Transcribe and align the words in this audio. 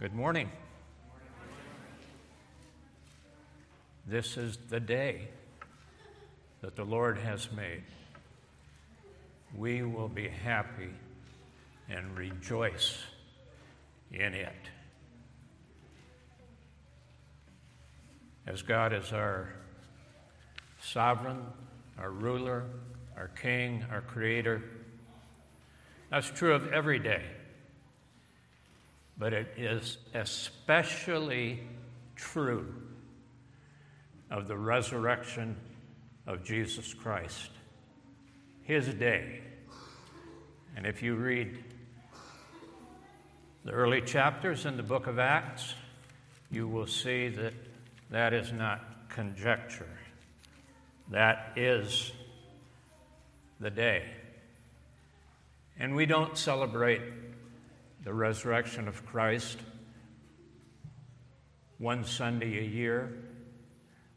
Good 0.00 0.14
morning. 0.14 0.48
This 4.06 4.36
is 4.36 4.56
the 4.70 4.78
day 4.78 5.26
that 6.60 6.76
the 6.76 6.84
Lord 6.84 7.18
has 7.18 7.50
made. 7.50 7.82
We 9.56 9.82
will 9.82 10.06
be 10.06 10.28
happy 10.28 10.90
and 11.88 12.16
rejoice 12.16 12.96
in 14.12 14.34
it. 14.34 14.70
As 18.46 18.62
God 18.62 18.92
is 18.92 19.12
our 19.12 19.52
sovereign, 20.80 21.42
our 21.98 22.12
ruler, 22.12 22.66
our 23.16 23.32
king, 23.42 23.84
our 23.90 24.02
creator, 24.02 24.62
that's 26.08 26.30
true 26.30 26.54
of 26.54 26.72
every 26.72 27.00
day. 27.00 27.24
But 29.18 29.32
it 29.32 29.52
is 29.56 29.98
especially 30.14 31.60
true 32.14 32.72
of 34.30 34.46
the 34.46 34.56
resurrection 34.56 35.56
of 36.26 36.44
Jesus 36.44 36.94
Christ, 36.94 37.50
his 38.62 38.86
day. 38.94 39.40
And 40.76 40.86
if 40.86 41.02
you 41.02 41.16
read 41.16 41.64
the 43.64 43.72
early 43.72 44.02
chapters 44.02 44.66
in 44.66 44.76
the 44.76 44.82
book 44.82 45.06
of 45.06 45.18
Acts, 45.18 45.74
you 46.50 46.68
will 46.68 46.86
see 46.86 47.28
that 47.28 47.54
that 48.10 48.32
is 48.32 48.52
not 48.52 49.08
conjecture. 49.08 49.98
That 51.10 51.52
is 51.56 52.12
the 53.58 53.70
day. 53.70 54.04
And 55.78 55.94
we 55.94 56.06
don't 56.06 56.36
celebrate 56.36 57.02
the 58.08 58.14
resurrection 58.14 58.88
of 58.88 59.04
Christ 59.04 59.58
one 61.76 62.02
Sunday 62.04 62.58
a 62.58 62.62
year. 62.62 63.12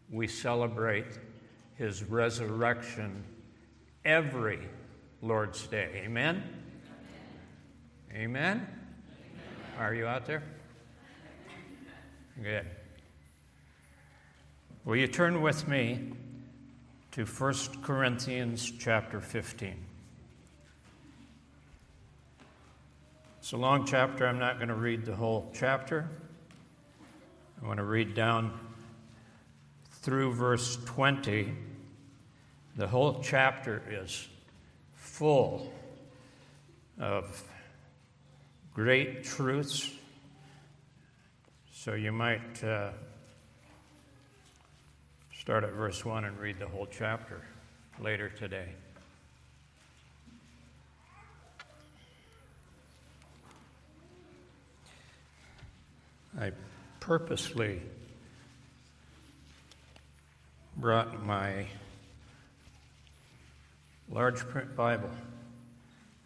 We 0.10 0.28
celebrate 0.28 1.20
his 1.76 2.02
resurrection 2.02 3.22
every 4.06 4.60
Lord's 5.22 5.68
Day. 5.68 6.04
Amen? 6.06 6.42
Amen? 8.14 8.22
Amen? 8.62 8.68
Are 9.78 9.94
you 9.94 10.08
out 10.08 10.26
there? 10.26 10.44
Good. 12.42 12.68
Will 14.86 14.96
you 14.96 15.08
turn 15.08 15.42
with 15.42 15.68
me 15.68 16.14
to 17.12 17.26
1 17.26 17.54
Corinthians 17.84 18.72
chapter 18.80 19.20
15? 19.20 19.91
It's 23.42 23.54
a 23.54 23.58
long 23.58 23.88
chapter. 23.88 24.28
I'm 24.28 24.38
not 24.38 24.58
going 24.58 24.68
to 24.68 24.76
read 24.76 25.04
the 25.04 25.16
whole 25.16 25.52
chapter. 25.52 26.08
I 27.60 27.66
want 27.66 27.78
to 27.78 27.84
read 27.84 28.14
down 28.14 28.52
through 30.04 30.34
verse 30.34 30.78
20. 30.86 31.52
The 32.76 32.88
whole 32.88 33.20
chapter 33.24 33.82
is 33.90 34.28
full 34.94 35.74
of 37.00 37.44
great 38.76 39.24
truths. 39.24 39.90
So 41.74 41.96
you 41.96 42.12
might 42.12 42.64
uh, 42.64 42.92
start 45.36 45.64
at 45.64 45.74
verse 45.74 46.06
1 46.06 46.26
and 46.26 46.38
read 46.38 46.60
the 46.60 46.68
whole 46.68 46.88
chapter 46.92 47.42
later 48.00 48.30
today. 48.30 48.68
I 56.40 56.52
purposely 57.02 57.82
brought 60.78 61.26
my 61.26 61.66
large 64.10 64.40
print 64.48 64.76
Bible, 64.76 65.10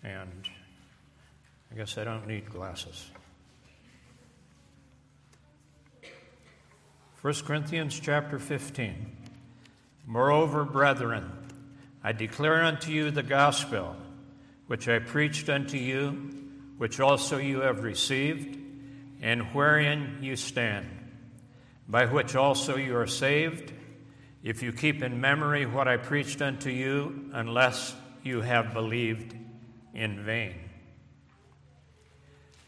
and 0.04 0.48
I 1.72 1.76
guess 1.76 1.98
I 1.98 2.04
don't 2.04 2.28
need 2.28 2.50
glasses. 2.50 3.10
1 7.22 7.34
Corinthians 7.46 8.00
chapter 8.00 8.38
15. 8.38 9.18
Moreover, 10.06 10.64
brethren, 10.64 11.32
I 12.04 12.12
declare 12.12 12.64
unto 12.64 12.92
you 12.92 13.10
the 13.10 13.24
gospel 13.24 13.96
which 14.68 14.88
I 14.88 15.00
preached 15.00 15.50
unto 15.50 15.78
you, 15.78 16.32
which 16.78 17.00
also 17.00 17.38
you 17.38 17.62
have 17.62 17.84
received 17.84 18.65
and 19.22 19.42
wherein 19.54 20.20
you 20.22 20.36
stand, 20.36 20.88
by 21.88 22.06
which 22.06 22.36
also 22.36 22.76
you 22.76 22.96
are 22.98 23.08
saved, 23.08 23.72
if 24.44 24.62
you 24.62 24.72
keep 24.72 25.02
in 25.02 25.20
memory 25.20 25.66
what 25.66 25.88
I 25.88 25.98
preached 25.98 26.42
unto 26.42 26.70
you, 26.70 27.30
unless 27.34 27.96
you 28.24 28.42
have 28.42 28.74
believed 28.74 29.36
in 29.94 30.24
vain. 30.24 30.56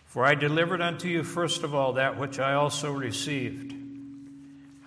For 0.05 0.25
I 0.25 0.35
delivered 0.35 0.81
unto 0.81 1.07
you 1.07 1.23
first 1.23 1.63
of 1.63 1.75
all 1.75 1.93
that 1.93 2.17
which 2.17 2.39
I 2.39 2.53
also 2.53 2.91
received 2.91 3.75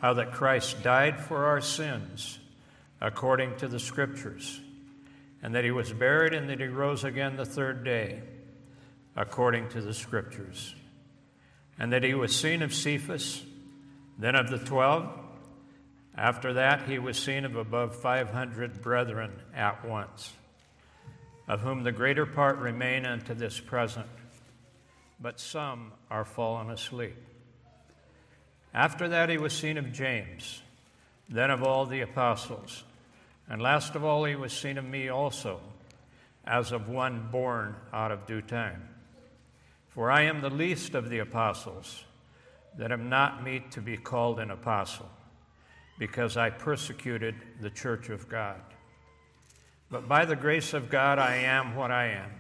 how 0.01 0.15
that 0.15 0.33
Christ 0.33 0.83
died 0.83 1.21
for 1.21 1.45
our 1.45 1.61
sins 1.61 2.39
according 3.01 3.57
to 3.59 3.69
the 3.69 3.79
Scriptures, 3.79 4.61
and 5.43 5.55
that 5.55 5.65
he 5.65 5.71
was 5.71 5.93
buried, 5.93 6.35
and 6.35 6.49
that 6.51 6.61
he 6.61 6.67
rose 6.67 7.05
again 7.05 7.37
the 7.37 7.45
third 7.45 7.85
day 7.85 8.23
according 9.15 9.69
to 9.69 9.81
the 9.81 9.95
Scriptures 9.95 10.75
and 11.81 11.95
that 11.95 12.05
he 12.05 12.13
was 12.13 12.37
seen 12.37 12.61
of 12.61 12.75
Cephas, 12.75 13.43
then 14.19 14.35
of 14.35 14.51
the 14.51 14.59
twelve. 14.59 15.09
After 16.15 16.53
that, 16.53 16.83
he 16.83 16.99
was 16.99 17.19
seen 17.19 17.47
of 17.47 17.57
above 17.57 17.97
500 17.97 18.83
brethren 18.83 19.33
at 19.55 19.83
once, 19.87 20.35
of 21.49 21.63
whom 21.63 21.83
the 21.83 21.91
greater 21.91 22.27
part 22.27 22.59
remain 22.59 23.07
unto 23.07 23.33
this 23.33 23.59
present, 23.59 24.07
but 25.19 25.41
some 25.41 25.93
are 26.11 26.27
fallen 26.27 26.71
asleep. 26.71 27.17
After 28.75 29.09
that, 29.09 29.31
he 29.31 29.39
was 29.39 29.55
seen 29.55 29.79
of 29.79 29.91
James, 29.91 30.61
then 31.31 31.51
of 31.51 31.63
all 31.63 31.87
the 31.87 32.03
apostles. 32.03 32.85
And 33.49 33.63
last 33.63 33.95
of 33.95 34.05
all, 34.05 34.25
he 34.25 34.37
was 34.37 34.53
seen 34.53 34.77
of 34.77 34.85
me 34.85 35.09
also, 35.09 35.61
as 36.45 36.73
of 36.73 36.91
one 36.91 37.29
born 37.33 37.75
out 37.91 38.13
of 38.13 38.27
due 38.27 38.43
time. 38.43 38.90
For 39.91 40.11
I 40.11 40.23
am 40.23 40.41
the 40.41 40.51
least 40.51 40.95
of 40.95 41.11
the 41.11 41.19
apostles, 41.19 42.05
that 42.79 42.93
am 42.93 43.09
not 43.09 43.43
meet 43.43 43.73
to 43.73 43.81
be 43.81 43.97
called 43.97 44.39
an 44.39 44.51
apostle, 44.51 45.11
because 45.99 46.37
I 46.37 46.51
persecuted 46.51 47.35
the 47.61 47.71
church 47.71 48.09
of 48.09 48.29
God. 48.29 48.61
But 49.91 50.09
by 50.09 50.25
the 50.25 50.37
grace 50.37 50.73
of 50.73 50.89
God 50.89 51.19
I 51.19 51.37
am 51.37 51.75
what 51.75 51.91
I 51.91 52.07
am, 52.07 52.31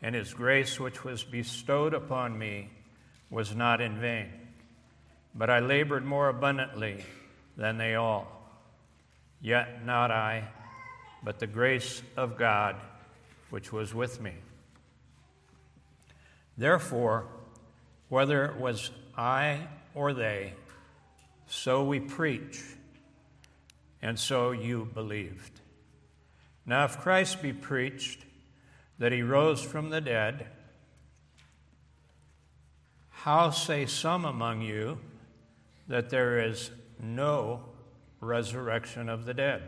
and 0.00 0.14
his 0.14 0.32
grace 0.32 0.78
which 0.78 1.04
was 1.04 1.24
bestowed 1.24 1.92
upon 1.92 2.38
me 2.38 2.70
was 3.28 3.54
not 3.54 3.80
in 3.80 4.00
vain. 4.00 4.30
But 5.34 5.50
I 5.50 5.58
labored 5.58 6.04
more 6.04 6.28
abundantly 6.28 7.04
than 7.56 7.76
they 7.76 7.96
all. 7.96 8.28
Yet 9.40 9.84
not 9.84 10.10
I, 10.10 10.48
but 11.24 11.40
the 11.40 11.46
grace 11.46 12.02
of 12.16 12.38
God 12.38 12.76
which 13.50 13.72
was 13.72 13.92
with 13.92 14.20
me. 14.20 14.34
Therefore, 16.60 17.24
whether 18.10 18.44
it 18.44 18.56
was 18.56 18.90
I 19.16 19.66
or 19.94 20.12
they, 20.12 20.52
so 21.46 21.82
we 21.84 22.00
preach, 22.00 22.62
and 24.02 24.18
so 24.18 24.50
you 24.50 24.90
believed. 24.92 25.58
Now, 26.66 26.84
if 26.84 26.98
Christ 26.98 27.40
be 27.40 27.54
preached 27.54 28.26
that 28.98 29.10
he 29.10 29.22
rose 29.22 29.62
from 29.62 29.88
the 29.88 30.02
dead, 30.02 30.48
how 33.08 33.48
say 33.48 33.86
some 33.86 34.26
among 34.26 34.60
you 34.60 34.98
that 35.88 36.10
there 36.10 36.46
is 36.46 36.70
no 37.02 37.62
resurrection 38.20 39.08
of 39.08 39.24
the 39.24 39.32
dead? 39.32 39.62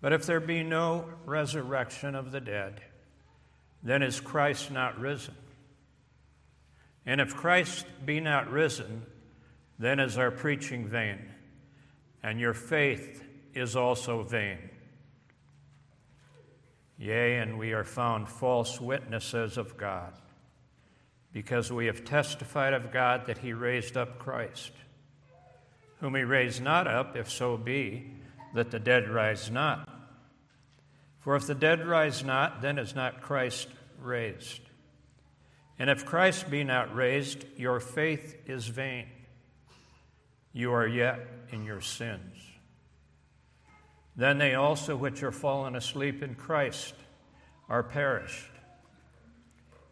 But 0.00 0.12
if 0.12 0.26
there 0.26 0.40
be 0.40 0.64
no 0.64 1.08
resurrection 1.24 2.16
of 2.16 2.32
the 2.32 2.40
dead, 2.40 2.80
then 3.86 4.02
is 4.02 4.20
Christ 4.20 4.70
not 4.72 4.98
risen? 4.98 5.34
And 7.06 7.20
if 7.20 7.36
Christ 7.36 7.86
be 8.04 8.18
not 8.18 8.50
risen, 8.50 9.06
then 9.78 10.00
is 10.00 10.18
our 10.18 10.32
preaching 10.32 10.88
vain, 10.88 11.20
and 12.20 12.40
your 12.40 12.52
faith 12.52 13.22
is 13.54 13.76
also 13.76 14.24
vain. 14.24 14.58
Yea, 16.98 17.36
and 17.36 17.58
we 17.58 17.74
are 17.74 17.84
found 17.84 18.28
false 18.28 18.80
witnesses 18.80 19.56
of 19.56 19.76
God, 19.76 20.14
because 21.32 21.70
we 21.70 21.86
have 21.86 22.04
testified 22.04 22.72
of 22.72 22.90
God 22.90 23.26
that 23.26 23.38
He 23.38 23.52
raised 23.52 23.96
up 23.96 24.18
Christ, 24.18 24.72
whom 26.00 26.16
He 26.16 26.24
raised 26.24 26.60
not 26.60 26.88
up, 26.88 27.16
if 27.16 27.30
so 27.30 27.56
be 27.56 28.10
that 28.54 28.72
the 28.72 28.80
dead 28.80 29.08
rise 29.08 29.48
not. 29.48 29.88
For 31.20 31.36
if 31.36 31.46
the 31.46 31.54
dead 31.54 31.86
rise 31.86 32.24
not, 32.24 32.62
then 32.62 32.78
is 32.78 32.94
not 32.94 33.20
Christ 33.20 33.68
raised. 34.00 34.60
And 35.78 35.90
if 35.90 36.06
Christ 36.06 36.50
be 36.50 36.64
not 36.64 36.94
raised, 36.94 37.44
your 37.56 37.80
faith 37.80 38.36
is 38.46 38.66
vain. 38.66 39.06
You 40.52 40.72
are 40.72 40.86
yet 40.86 41.20
in 41.50 41.64
your 41.64 41.80
sins. 41.80 42.36
Then 44.16 44.38
they 44.38 44.54
also 44.54 44.96
which 44.96 45.22
are 45.22 45.32
fallen 45.32 45.76
asleep 45.76 46.22
in 46.22 46.34
Christ 46.34 46.94
are 47.68 47.82
perished. 47.82 48.50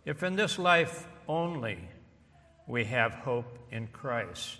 If 0.06 0.22
in 0.22 0.36
this 0.36 0.58
life 0.58 1.06
only 1.28 1.78
we 2.66 2.84
have 2.84 3.12
hope 3.14 3.58
in 3.70 3.88
Christ, 3.88 4.58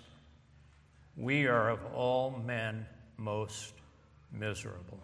we 1.17 1.47
are 1.47 1.69
of 1.69 1.79
all 1.95 2.39
men 2.45 2.85
most 3.17 3.73
miserable. 4.31 4.99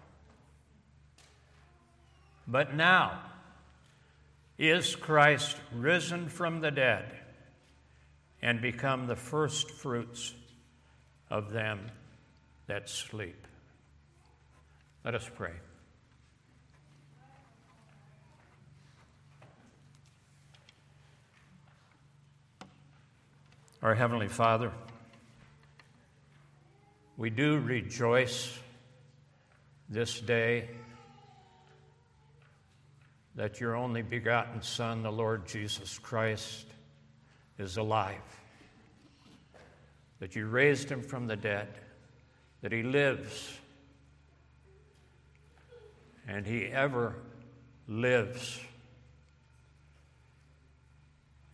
But 2.47 2.75
now, 2.75 3.19
is 4.61 4.95
Christ 4.95 5.57
risen 5.73 6.29
from 6.29 6.61
the 6.61 6.69
dead 6.69 7.11
and 8.43 8.61
become 8.61 9.07
the 9.07 9.15
first 9.15 9.71
fruits 9.71 10.35
of 11.31 11.51
them 11.51 11.89
that 12.67 12.87
sleep? 12.87 13.47
Let 15.03 15.15
us 15.15 15.27
pray. 15.33 15.53
Our 23.81 23.95
Heavenly 23.95 24.27
Father, 24.27 24.71
we 27.17 27.31
do 27.31 27.57
rejoice 27.57 28.55
this 29.89 30.19
day 30.19 30.69
that 33.41 33.59
your 33.59 33.75
only 33.75 34.03
begotten 34.03 34.61
Son, 34.61 35.01
the 35.01 35.11
Lord 35.11 35.47
Jesus 35.47 35.97
Christ, 35.97 36.67
is 37.57 37.77
alive, 37.77 38.21
that 40.19 40.35
you 40.35 40.45
raised 40.45 40.87
him 40.87 41.01
from 41.01 41.25
the 41.25 41.35
dead, 41.35 41.67
that 42.61 42.71
he 42.71 42.83
lives, 42.83 43.57
and 46.27 46.45
he 46.45 46.65
ever 46.67 47.15
lives 47.87 48.59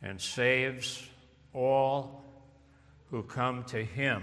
and 0.02 0.20
saves 0.20 1.08
all 1.54 2.22
who 3.12 3.24
come 3.24 3.64
to 3.64 3.82
him 3.82 4.22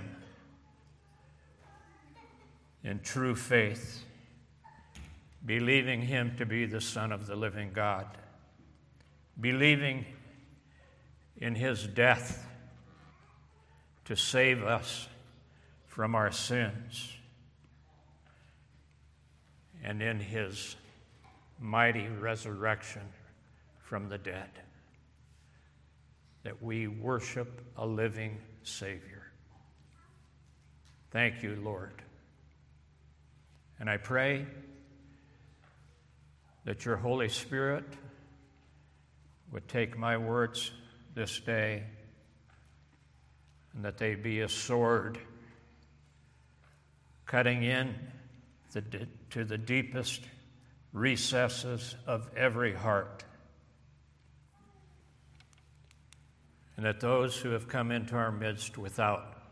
in 2.83 3.01
true 3.01 3.35
faith 3.35 4.04
believing 5.45 6.03
him 6.03 6.35
to 6.39 6.47
be 6.47 6.65
the 6.65 6.81
Son 6.81 7.13
of 7.13 7.27
the 7.27 7.37
living 7.37 7.71
God, 7.73 8.07
believing 9.41 10.07
in 11.37 11.55
his 11.55 11.87
death 11.87 12.47
to 14.05 14.17
save 14.17 14.63
us 14.63 15.09
from 15.87 16.15
our 16.15 16.31
sins, 16.33 17.11
and 19.83 20.03
in 20.03 20.19
his 20.19 20.77
mighty 21.61 22.09
resurrection 22.09 23.03
from 23.79 24.09
the 24.09 24.19
dead, 24.19 24.51
that 26.43 26.63
we 26.63 26.89
worship 26.89 27.61
a 27.77 27.87
living 27.87 28.39
Savior. 28.63 29.23
Thank 31.11 31.43
you, 31.43 31.57
Lord. 31.63 32.03
And 33.79 33.89
I 33.89 33.99
pray 33.99 34.47
that 36.65 36.85
your 36.85 36.97
Holy 36.97 37.29
Spirit 37.29 37.85
would 39.53 39.69
take 39.69 39.97
my 39.99 40.17
words 40.17 40.71
this 41.15 41.39
day 41.41 41.83
and 43.75 43.85
that 43.85 43.99
they 43.99 44.15
be 44.15 44.41
a 44.41 44.49
sword 44.49 45.19
cutting 47.27 47.63
in 47.63 47.95
the, 48.73 48.83
to 49.31 49.45
the 49.45 49.59
deepest 49.59 50.23
recesses 50.93 51.95
of 52.07 52.29
every 52.37 52.73
heart. 52.73 53.25
And 56.77 56.87
that 56.87 57.01
those 57.01 57.37
who 57.37 57.51
have 57.51 57.69
come 57.69 57.91
into 57.93 58.17
our 58.17 58.33
midst 58.33 58.79
without 58.79 59.43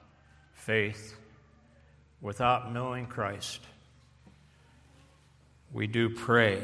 faith, 0.54 1.16
without 2.20 2.72
knowing 2.72 3.06
Christ, 3.06 3.60
we 5.72 5.86
do 5.86 6.10
pray 6.10 6.62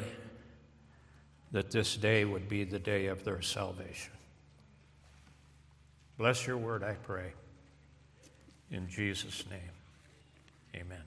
that 1.53 1.71
this 1.71 1.97
day 1.97 2.25
would 2.25 2.49
be 2.49 2.65
the 2.65 2.79
day 2.79 3.07
of 3.07 3.25
their 3.25 3.41
salvation. 3.41 4.13
Bless 6.19 6.47
your 6.47 6.57
word, 6.57 6.83
I 6.83 6.95
pray. 6.95 7.33
In 8.71 8.89
Jesus' 8.89 9.45
name, 9.49 9.61
amen. 10.75 11.03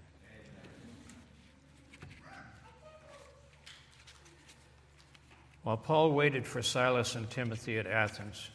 While 5.63 5.77
Paul 5.77 6.13
waited 6.13 6.47
for 6.47 6.63
Silas 6.63 7.13
and 7.13 7.29
Timothy 7.29 7.77
at 7.77 7.85
Athens, 7.85 8.49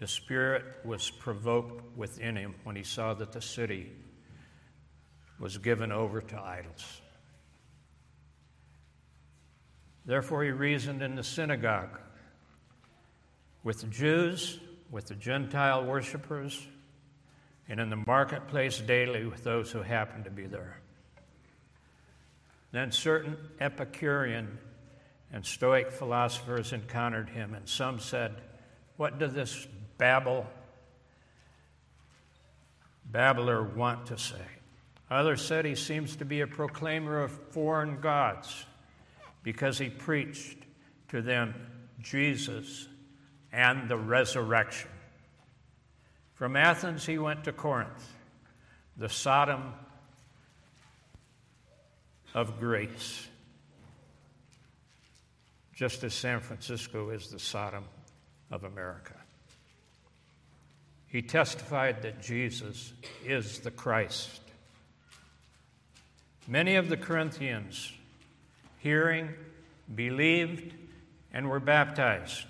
his 0.00 0.10
spirit 0.10 0.64
was 0.84 1.10
provoked 1.10 1.96
within 1.96 2.34
him 2.34 2.56
when 2.64 2.74
he 2.74 2.82
saw 2.82 3.14
that 3.14 3.30
the 3.30 3.40
city 3.40 3.92
was 5.38 5.58
given 5.58 5.92
over 5.92 6.20
to 6.20 6.40
idols. 6.40 7.01
Therefore, 10.04 10.42
he 10.42 10.50
reasoned 10.50 11.02
in 11.02 11.14
the 11.14 11.22
synagogue 11.22 11.98
with 13.62 13.80
the 13.80 13.86
Jews, 13.86 14.58
with 14.90 15.06
the 15.06 15.14
Gentile 15.14 15.84
worshippers, 15.84 16.66
and 17.68 17.78
in 17.78 17.90
the 17.90 17.96
marketplace 17.96 18.80
daily 18.80 19.24
with 19.24 19.44
those 19.44 19.70
who 19.70 19.82
happened 19.82 20.24
to 20.24 20.30
be 20.30 20.46
there. 20.46 20.80
Then 22.72 22.90
certain 22.90 23.36
Epicurean 23.60 24.58
and 25.32 25.46
Stoic 25.46 25.92
philosophers 25.92 26.72
encountered 26.72 27.28
him, 27.28 27.54
and 27.54 27.68
some 27.68 28.00
said, 28.00 28.34
What 28.96 29.18
does 29.18 29.32
this 29.32 29.66
babble, 29.98 30.46
babbler 33.04 33.62
want 33.62 34.06
to 34.06 34.18
say? 34.18 34.44
Others 35.10 35.42
said 35.42 35.64
he 35.64 35.74
seems 35.74 36.16
to 36.16 36.24
be 36.24 36.40
a 36.40 36.46
proclaimer 36.46 37.22
of 37.22 37.30
foreign 37.50 38.00
gods 38.00 38.66
because 39.42 39.78
he 39.78 39.88
preached 39.88 40.58
to 41.08 41.22
them 41.22 41.54
Jesus 42.00 42.88
and 43.52 43.88
the 43.88 43.96
resurrection. 43.96 44.90
From 46.34 46.56
Athens, 46.56 47.06
he 47.06 47.18
went 47.18 47.44
to 47.44 47.52
Corinth, 47.52 48.12
the 48.96 49.08
Sodom 49.08 49.72
of 52.34 52.58
Greece, 52.58 53.28
just 55.74 56.02
as 56.04 56.14
San 56.14 56.40
Francisco 56.40 57.10
is 57.10 57.28
the 57.28 57.38
Sodom 57.38 57.84
of 58.50 58.64
America. 58.64 59.14
He 61.08 61.20
testified 61.20 62.02
that 62.02 62.22
Jesus 62.22 62.92
is 63.24 63.58
the 63.58 63.70
Christ. 63.70 64.40
Many 66.48 66.76
of 66.76 66.88
the 66.88 66.96
Corinthians 66.96 67.92
hearing, 68.82 69.28
believed, 69.94 70.74
and 71.32 71.48
were 71.48 71.60
baptized. 71.60 72.46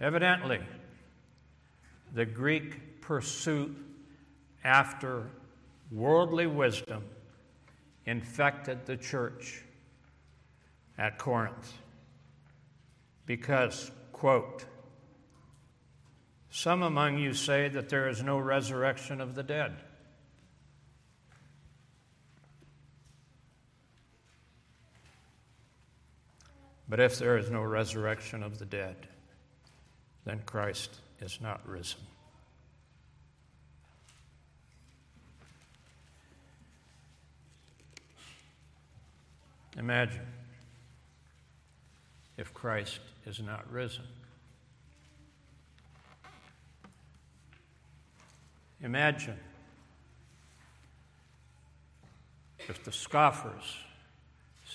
Evidently, 0.00 0.60
the 2.12 2.26
Greek 2.26 3.00
pursuit 3.00 3.76
after 4.64 5.28
worldly 5.92 6.46
wisdom 6.46 7.04
infected 8.06 8.84
the 8.86 8.96
church 8.96 9.62
at 10.98 11.18
Corinth 11.18 11.72
because, 13.26 13.92
quote, 14.12 14.64
some 16.50 16.82
among 16.82 17.18
you 17.18 17.32
say 17.32 17.68
that 17.68 17.88
there 17.88 18.08
is 18.08 18.22
no 18.22 18.38
resurrection 18.38 19.20
of 19.20 19.34
the 19.36 19.42
dead. 19.42 19.76
But 26.92 27.00
if 27.00 27.18
there 27.18 27.38
is 27.38 27.48
no 27.48 27.62
resurrection 27.62 28.42
of 28.42 28.58
the 28.58 28.66
dead, 28.66 28.96
then 30.26 30.42
Christ 30.44 30.94
is 31.22 31.40
not 31.40 31.66
risen. 31.66 32.00
Imagine 39.78 40.26
if 42.36 42.52
Christ 42.52 43.00
is 43.24 43.40
not 43.40 43.72
risen. 43.72 44.04
Imagine 48.82 49.38
if 52.68 52.84
the 52.84 52.92
scoffers 52.92 53.78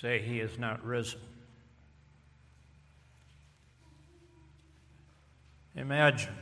say 0.02 0.20
he 0.20 0.40
is 0.40 0.58
not 0.58 0.84
risen. 0.84 1.20
Imagine 5.78 6.34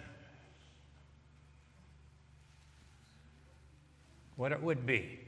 what 4.38 4.54
it 4.54 4.63
would 4.63 4.86
be 4.86 5.20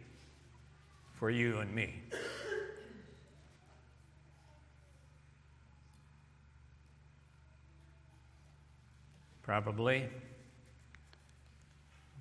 for 1.16 1.30
you 1.30 1.58
and 1.58 1.76
me. 1.76 1.94
Probably 9.44 10.08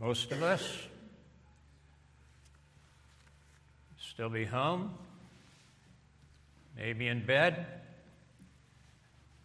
most 0.01 0.33
of 0.33 0.43
us 0.43 0.63
still 3.99 4.29
be 4.29 4.45
home, 4.45 4.93
maybe 6.77 7.07
in 7.07 7.25
bed, 7.25 7.65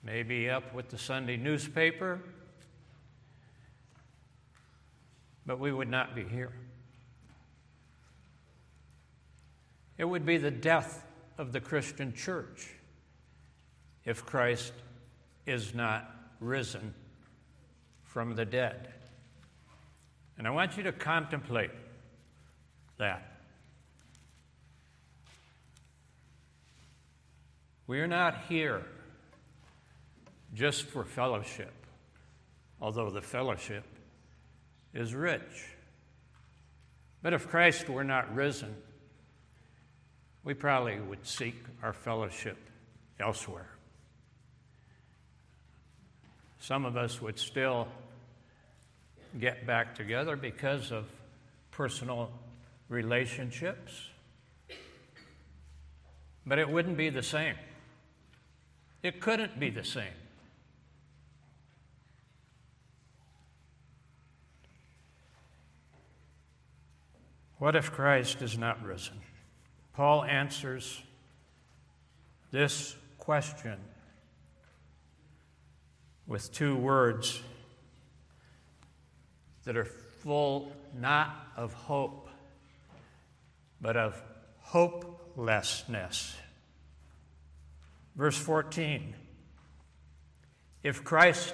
maybe 0.03 0.50
up 0.50 0.74
with 0.74 0.89
the 0.89 0.98
Sunday 0.98 1.38
newspaper, 1.38 2.20
but 5.46 5.60
we 5.60 5.72
would 5.72 5.89
not 5.89 6.15
be 6.15 6.24
here. 6.24 6.51
It 9.98 10.05
would 10.05 10.25
be 10.25 10.38
the 10.38 10.51
death 10.51 11.05
of 11.38 11.51
the 11.51 11.60
Christian 11.60 12.13
church 12.13 12.70
if 14.05 14.25
Christ 14.25 14.74
is 15.46 15.75
not 15.75 16.10
risen 16.39 16.93
from 18.03 18.36
the 18.36 18.46
dead. 18.46 18.89
And 20.38 20.48
I 20.48 20.50
want 20.50 20.75
you 20.77 20.84
to 20.84 20.91
contemplate 20.91 21.72
that. 22.98 23.27
We 27.86 28.00
are 28.00 28.08
not 28.08 28.46
here 28.50 28.86
just 30.53 30.86
for 30.86 31.03
fellowship, 31.03 31.74
although 32.81 33.10
the 33.10 33.22
fellowship 33.22 33.86
is 34.93 35.15
rich. 35.15 35.67
But 37.22 37.34
if 37.34 37.48
Christ 37.48 37.88
were 37.88 38.03
not 38.03 38.34
risen, 38.36 38.75
we 40.43 40.53
probably 40.53 41.00
would 41.00 41.25
seek 41.25 41.55
our 41.84 41.93
fellowship 41.93 42.58
elsewhere. 43.20 43.70
Some 46.60 46.86
of 46.86 46.98
us 46.98 47.22
would 47.22 47.39
still 47.39 47.88
get 49.39 49.65
back 49.65 49.96
together 49.96 50.36
because 50.36 50.91
of 50.91 51.05
personal 51.72 52.31
relationships. 52.89 54.10
But 56.46 56.60
it 56.60 56.70
wouldn't 56.70 56.98
be 56.98 57.10
the 57.10 57.24
same. 57.24 57.55
It 59.03 59.22
couldn't 59.22 59.60
be 59.60 59.70
the 59.70 59.84
same. 59.84 60.13
What 67.62 67.75
if 67.75 67.91
Christ 67.91 68.41
is 68.41 68.58
not 68.58 68.84
risen? 68.84 69.22
Paul 69.94 70.24
answers 70.24 71.00
this 72.50 72.96
question 73.20 73.77
with 76.25 76.51
two 76.51 76.75
words 76.75 77.39
that 79.65 79.77
are 79.77 79.86
full 79.86 80.72
not 81.00 81.36
of 81.56 81.72
hope, 81.74 82.30
but 83.80 83.96
of 83.96 84.20
hopelessness. 84.62 86.36
Verse 88.15 88.39
14 88.39 89.13
If 90.82 91.03
Christ 91.03 91.53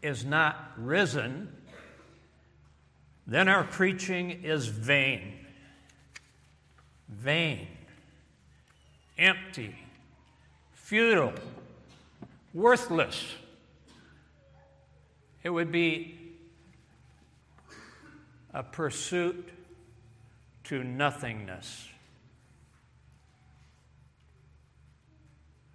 is 0.00 0.24
not 0.24 0.74
risen, 0.76 1.52
then 3.26 3.48
our 3.48 3.64
preaching 3.64 4.30
is 4.44 4.66
vain. 4.66 5.32
Vain, 7.08 7.68
empty, 9.16 9.74
futile, 10.72 11.32
worthless. 12.52 13.24
It 15.42 15.50
would 15.50 15.70
be 15.70 16.18
a 18.52 18.62
pursuit 18.62 19.48
to 20.64 20.82
nothingness, 20.82 21.88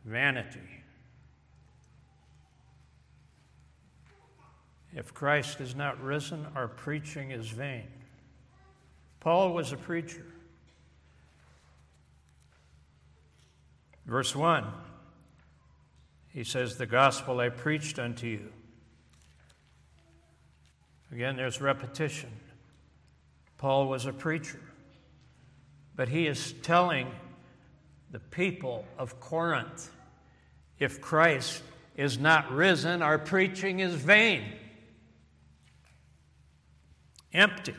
vanity. 0.03 0.78
If 4.95 5.13
Christ 5.13 5.61
is 5.61 5.75
not 5.75 6.01
risen, 6.01 6.47
our 6.55 6.67
preaching 6.67 7.31
is 7.31 7.47
vain. 7.49 7.87
Paul 9.19 9.53
was 9.53 9.71
a 9.71 9.77
preacher. 9.77 10.25
Verse 14.05 14.35
1, 14.35 14.65
he 16.33 16.43
says, 16.43 16.77
The 16.77 16.87
gospel 16.87 17.39
I 17.39 17.49
preached 17.49 17.99
unto 17.99 18.25
you. 18.25 18.51
Again, 21.11 21.35
there's 21.35 21.61
repetition. 21.61 22.29
Paul 23.57 23.87
was 23.87 24.05
a 24.05 24.13
preacher. 24.13 24.59
But 25.95 26.09
he 26.09 26.27
is 26.27 26.53
telling 26.63 27.11
the 28.09 28.19
people 28.19 28.85
of 28.97 29.19
Corinth 29.19 29.91
if 30.79 31.01
Christ 31.01 31.61
is 31.97 32.17
not 32.17 32.51
risen, 32.51 33.01
our 33.01 33.19
preaching 33.19 33.81
is 33.81 33.93
vain, 33.93 34.43
empty, 37.33 37.75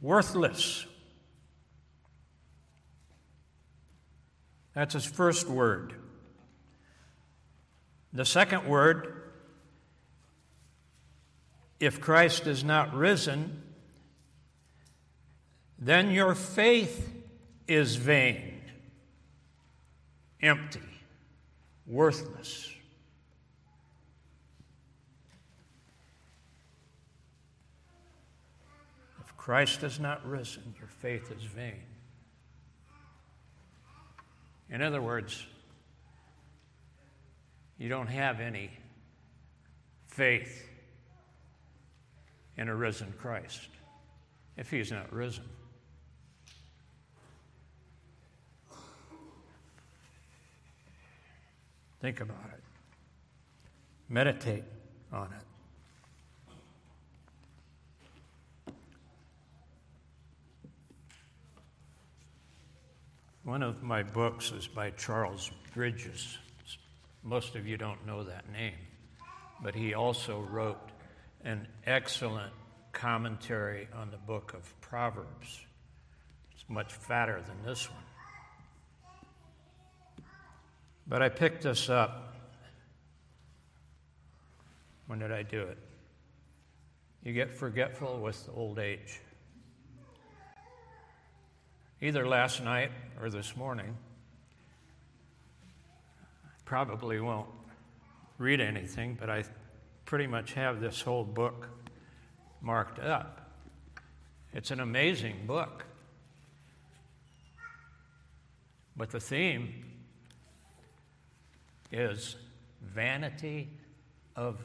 worthless. 0.00 0.86
That's 4.74 4.94
his 4.94 5.04
first 5.04 5.48
word. 5.48 5.94
The 8.12 8.24
second 8.24 8.66
word, 8.66 9.12
if 11.80 12.00
Christ 12.00 12.46
is 12.46 12.62
not 12.62 12.94
risen, 12.94 13.62
then 15.78 16.10
your 16.10 16.34
faith 16.34 17.12
is 17.66 17.96
vain, 17.96 18.60
empty, 20.40 20.80
worthless. 21.86 22.70
If 29.20 29.33
Christ 29.44 29.82
has 29.82 30.00
not 30.00 30.26
risen, 30.26 30.74
your 30.78 30.88
faith 30.88 31.30
is 31.30 31.42
vain. 31.42 31.82
In 34.70 34.80
other 34.80 35.02
words, 35.02 35.44
you 37.76 37.90
don't 37.90 38.06
have 38.06 38.40
any 38.40 38.70
faith 40.06 40.66
in 42.56 42.70
a 42.70 42.74
risen 42.74 43.12
Christ 43.18 43.68
if 44.56 44.70
he's 44.70 44.90
not 44.90 45.12
risen. 45.12 45.44
Think 52.00 52.22
about 52.22 52.50
it. 52.54 52.62
Meditate 54.08 54.64
on 55.12 55.26
it. 55.26 55.53
One 63.44 63.62
of 63.62 63.82
my 63.82 64.02
books 64.02 64.52
is 64.52 64.66
by 64.66 64.88
Charles 64.92 65.50
Bridges. 65.74 66.38
Most 67.22 67.56
of 67.56 67.66
you 67.66 67.76
don't 67.76 68.06
know 68.06 68.24
that 68.24 68.50
name, 68.50 68.72
but 69.62 69.74
he 69.74 69.92
also 69.92 70.40
wrote 70.40 70.80
an 71.44 71.68
excellent 71.86 72.54
commentary 72.92 73.86
on 73.94 74.10
the 74.10 74.16
book 74.16 74.54
of 74.54 74.80
Proverbs. 74.80 75.60
It's 76.54 76.64
much 76.70 76.94
fatter 76.94 77.42
than 77.46 77.62
this 77.66 77.90
one. 77.90 78.02
But 81.06 81.20
I 81.20 81.28
picked 81.28 81.64
this 81.64 81.90
up. 81.90 82.34
When 85.06 85.18
did 85.18 85.32
I 85.32 85.42
do 85.42 85.60
it? 85.60 85.76
You 87.22 87.34
get 87.34 87.52
forgetful 87.52 88.20
with 88.20 88.48
old 88.54 88.78
age. 88.78 89.20
Either 92.04 92.28
last 92.28 92.62
night 92.62 92.90
or 93.18 93.30
this 93.30 93.56
morning. 93.56 93.96
Probably 96.66 97.18
won't 97.18 97.48
read 98.36 98.60
anything, 98.60 99.16
but 99.18 99.30
I 99.30 99.44
pretty 100.04 100.26
much 100.26 100.52
have 100.52 100.82
this 100.82 101.00
whole 101.00 101.24
book 101.24 101.66
marked 102.60 102.98
up. 102.98 103.48
It's 104.52 104.70
an 104.70 104.80
amazing 104.80 105.46
book. 105.46 105.86
But 108.98 109.08
the 109.08 109.20
theme 109.20 109.86
is 111.90 112.36
vanity 112.82 113.70
of 114.36 114.62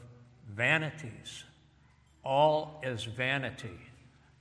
vanities. 0.54 1.44
All 2.22 2.82
is 2.84 3.04
vanity. 3.04 3.80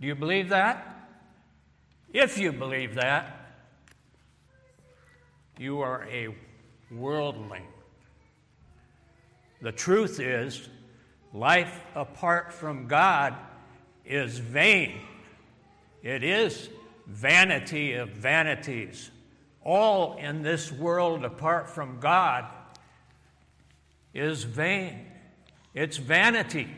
Do 0.02 0.08
you 0.08 0.16
believe 0.16 0.50
that? 0.50 0.99
If 2.14 2.38
you 2.38 2.52
believe 2.52 2.96
that, 2.96 3.36
you 5.60 5.82
are 5.82 6.08
a 6.10 6.36
worldling. 6.90 7.68
The 9.62 9.72
truth 9.72 10.20
is, 10.20 10.70
life 11.34 11.82
apart 11.94 12.52
from 12.54 12.88
God 12.88 13.36
is 14.06 14.40
vain. 14.40 15.02
It 16.02 16.24
is 16.24 16.70
vanity 17.06 17.94
of 17.94 18.10
vanities. 18.10 19.12
All 19.64 20.16
in 20.18 20.42
this 20.42 20.72
world 20.72 21.26
apart 21.26 21.70
from 21.70 22.00
God 22.00 22.46
is 24.14 24.44
vain. 24.44 25.06
It's 25.76 25.98
vanity. 25.98 26.70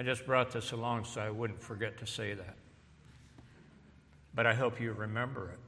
I 0.00 0.02
just 0.02 0.24
brought 0.24 0.50
this 0.50 0.72
along 0.72 1.04
so 1.04 1.20
I 1.20 1.28
wouldn't 1.28 1.60
forget 1.60 1.98
to 1.98 2.06
say 2.06 2.32
that. 2.32 2.56
But 4.34 4.46
I 4.46 4.54
hope 4.54 4.80
you 4.80 4.94
remember 4.94 5.50
it. 5.50 5.58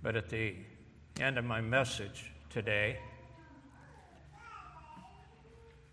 But 0.00 0.14
at 0.14 0.28
the 0.28 0.54
end 1.18 1.36
of 1.36 1.44
my 1.44 1.60
message 1.60 2.30
today, 2.48 2.98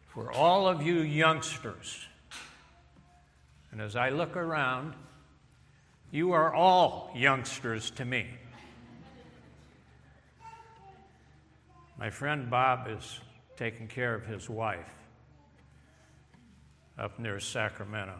for 0.06 0.32
all 0.32 0.68
of 0.68 0.84
you 0.84 1.00
youngsters, 1.00 2.06
and 3.72 3.82
as 3.82 3.96
I 3.96 4.10
look 4.10 4.38
around, 4.38 4.94
you 6.12 6.34
are 6.34 6.54
all 6.54 7.10
youngsters 7.16 7.90
to 7.96 8.06
me. 8.06 8.28
My 11.98 12.12
friend 12.12 12.52
Bob 12.52 12.88
is 12.88 13.20
taking 13.58 13.88
care 13.88 14.14
of 14.14 14.28
his 14.28 14.48
wife 14.48 14.94
up 17.02 17.18
near 17.18 17.40
Sacramento. 17.40 18.14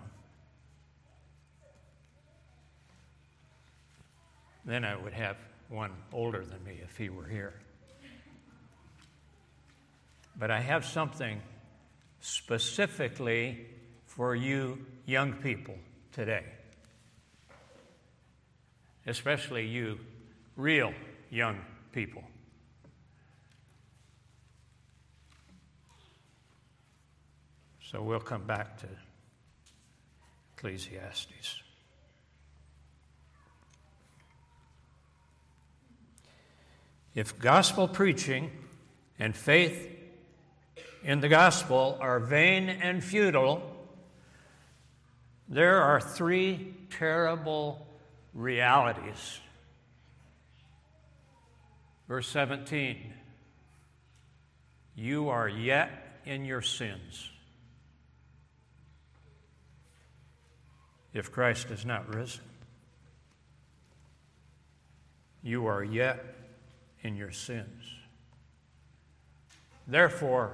Then 4.66 4.84
I 4.84 4.96
would 4.96 5.14
have 5.14 5.38
one 5.70 5.92
older 6.12 6.44
than 6.44 6.64
me 6.64 6.80
if 6.84 6.98
he 6.98 7.10
were 7.10 7.28
here. 7.28 7.54
But 10.36 10.50
I 10.50 10.60
have 10.60 10.84
something 10.84 11.40
specifically 12.22 13.68
for 14.08 14.36
you 14.36 14.84
young 15.06 15.34
people 15.34 15.76
today, 16.12 16.46
especially 19.06 19.68
you 19.68 20.00
real 20.56 20.92
young 21.30 21.60
people. 21.92 22.24
So 27.92 28.02
we'll 28.02 28.22
come 28.22 28.44
back 28.44 28.78
to 28.78 28.88
Ecclesiastes. 30.56 31.62
If 37.14 37.38
gospel 37.38 37.90
preaching 37.90 38.50
and 39.20 39.36
faith 39.36 39.90
in 41.04 41.20
the 41.20 41.28
gospel 41.28 41.98
are 42.00 42.22
vain 42.22 42.70
and 42.70 43.04
futile, 43.04 43.62
there 45.50 45.82
are 45.82 46.00
three 46.00 46.74
terrible 46.92 47.86
realities. 48.34 49.42
Verse 52.08 52.30
17 52.30 53.14
You 54.96 55.28
are 55.28 55.50
yet 55.50 56.22
in 56.26 56.46
your 56.46 56.62
sins. 56.62 57.32
If 61.14 61.32
Christ 61.32 61.72
is 61.72 61.86
not 61.86 62.14
risen, 62.14 62.44
you 65.44 65.66
are 65.68 65.84
yet 65.84 66.24
in 67.02 67.16
your 67.16 67.32
sins. 67.32 67.84
Therefore, 69.88 70.54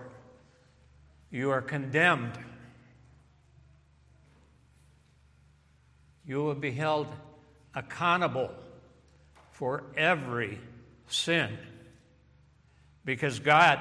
you 1.30 1.52
are 1.52 1.62
condemned. 1.62 2.38
You 6.26 6.44
will 6.44 6.56
be 6.56 6.72
held 6.72 7.08
accountable 7.76 8.50
for 9.52 9.84
every 9.96 10.60
sin 11.08 11.58
because 13.06 13.40
God 13.40 13.80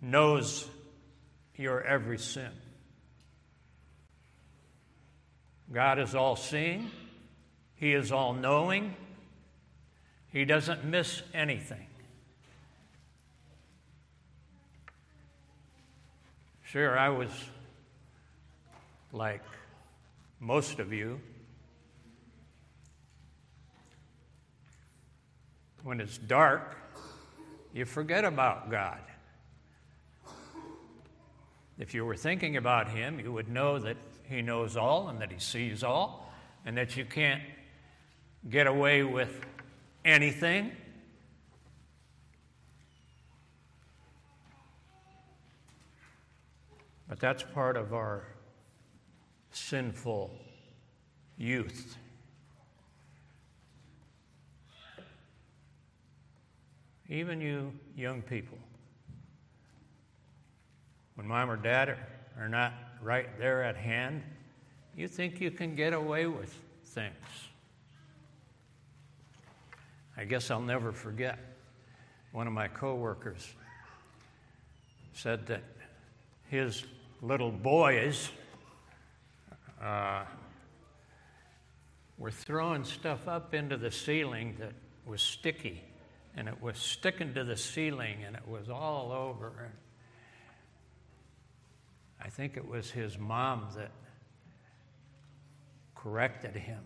knows 0.00 0.66
your 1.56 1.82
every 1.82 2.18
sin. 2.18 2.50
God 5.72 5.98
is 5.98 6.14
all 6.14 6.36
seeing, 6.36 6.90
He 7.74 7.92
is 7.92 8.12
all 8.12 8.34
knowing, 8.34 8.94
he 10.32 10.46
doesn't 10.46 10.82
miss 10.84 11.22
anything. 11.34 11.86
Sure, 16.62 16.98
I 16.98 17.10
was 17.10 17.28
like 19.12 19.42
most 20.40 20.78
of 20.78 20.90
you. 20.90 21.20
When 25.82 26.00
it's 26.00 26.16
dark, 26.16 26.78
you 27.74 27.84
forget 27.84 28.24
about 28.24 28.70
God. 28.70 29.00
If 31.78 31.94
you 31.94 32.04
were 32.04 32.16
thinking 32.16 32.56
about 32.56 32.88
Him, 32.88 33.18
you 33.18 33.32
would 33.32 33.48
know 33.48 33.78
that 33.78 33.96
He 34.24 34.42
knows 34.42 34.76
all 34.76 35.08
and 35.08 35.20
that 35.20 35.32
He 35.32 35.38
sees 35.38 35.82
all, 35.82 36.32
and 36.64 36.76
that 36.76 36.96
you 36.96 37.04
can't 37.04 37.42
get 38.48 38.66
away 38.66 39.02
with 39.02 39.44
anything. 40.04 40.72
But 47.08 47.20
that's 47.20 47.42
part 47.42 47.76
of 47.76 47.92
our 47.92 48.24
sinful 49.50 50.30
youth. 51.36 51.96
Even 57.08 57.42
you 57.42 57.72
young 57.94 58.22
people, 58.22 58.56
when 61.14 61.26
mom 61.26 61.50
or 61.50 61.56
dad 61.56 61.96
are, 62.38 62.48
not 62.48 62.72
right 63.02 63.38
there 63.38 63.62
at 63.62 63.76
hand, 63.76 64.22
you 64.96 65.08
think 65.08 65.40
you 65.40 65.50
can 65.50 65.74
get 65.74 65.92
away 65.92 66.26
with 66.26 66.54
things. 66.84 67.14
I 70.16 70.24
guess 70.24 70.50
I'll 70.50 70.60
never 70.60 70.92
forget. 70.92 71.38
One 72.32 72.46
of 72.46 72.52
my 72.52 72.68
coworkers 72.68 73.54
said 75.12 75.46
that 75.46 75.62
his 76.48 76.84
little 77.20 77.50
boys 77.50 78.30
uh, 79.82 80.24
were 82.18 82.30
throwing 82.30 82.84
stuff 82.84 83.26
up 83.28 83.54
into 83.54 83.76
the 83.76 83.90
ceiling 83.90 84.56
that 84.58 84.72
was 85.04 85.20
sticky, 85.20 85.82
and 86.36 86.48
it 86.48 86.62
was 86.62 86.78
sticking 86.78 87.34
to 87.34 87.44
the 87.44 87.56
ceiling, 87.56 88.24
and 88.24 88.36
it 88.36 88.46
was 88.46 88.68
all 88.68 89.12
over. 89.12 89.72
I 92.24 92.28
think 92.28 92.56
it 92.56 92.66
was 92.66 92.90
his 92.90 93.18
mom 93.18 93.66
that 93.76 93.90
corrected 95.96 96.54
him 96.54 96.78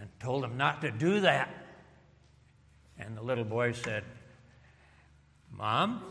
and 0.00 0.08
told 0.20 0.42
him 0.42 0.56
not 0.56 0.80
to 0.80 0.90
do 0.90 1.20
that. 1.20 1.50
And 2.98 3.16
the 3.16 3.22
little 3.22 3.44
boy 3.44 3.72
said, 3.72 4.04
Mom, 5.52 6.02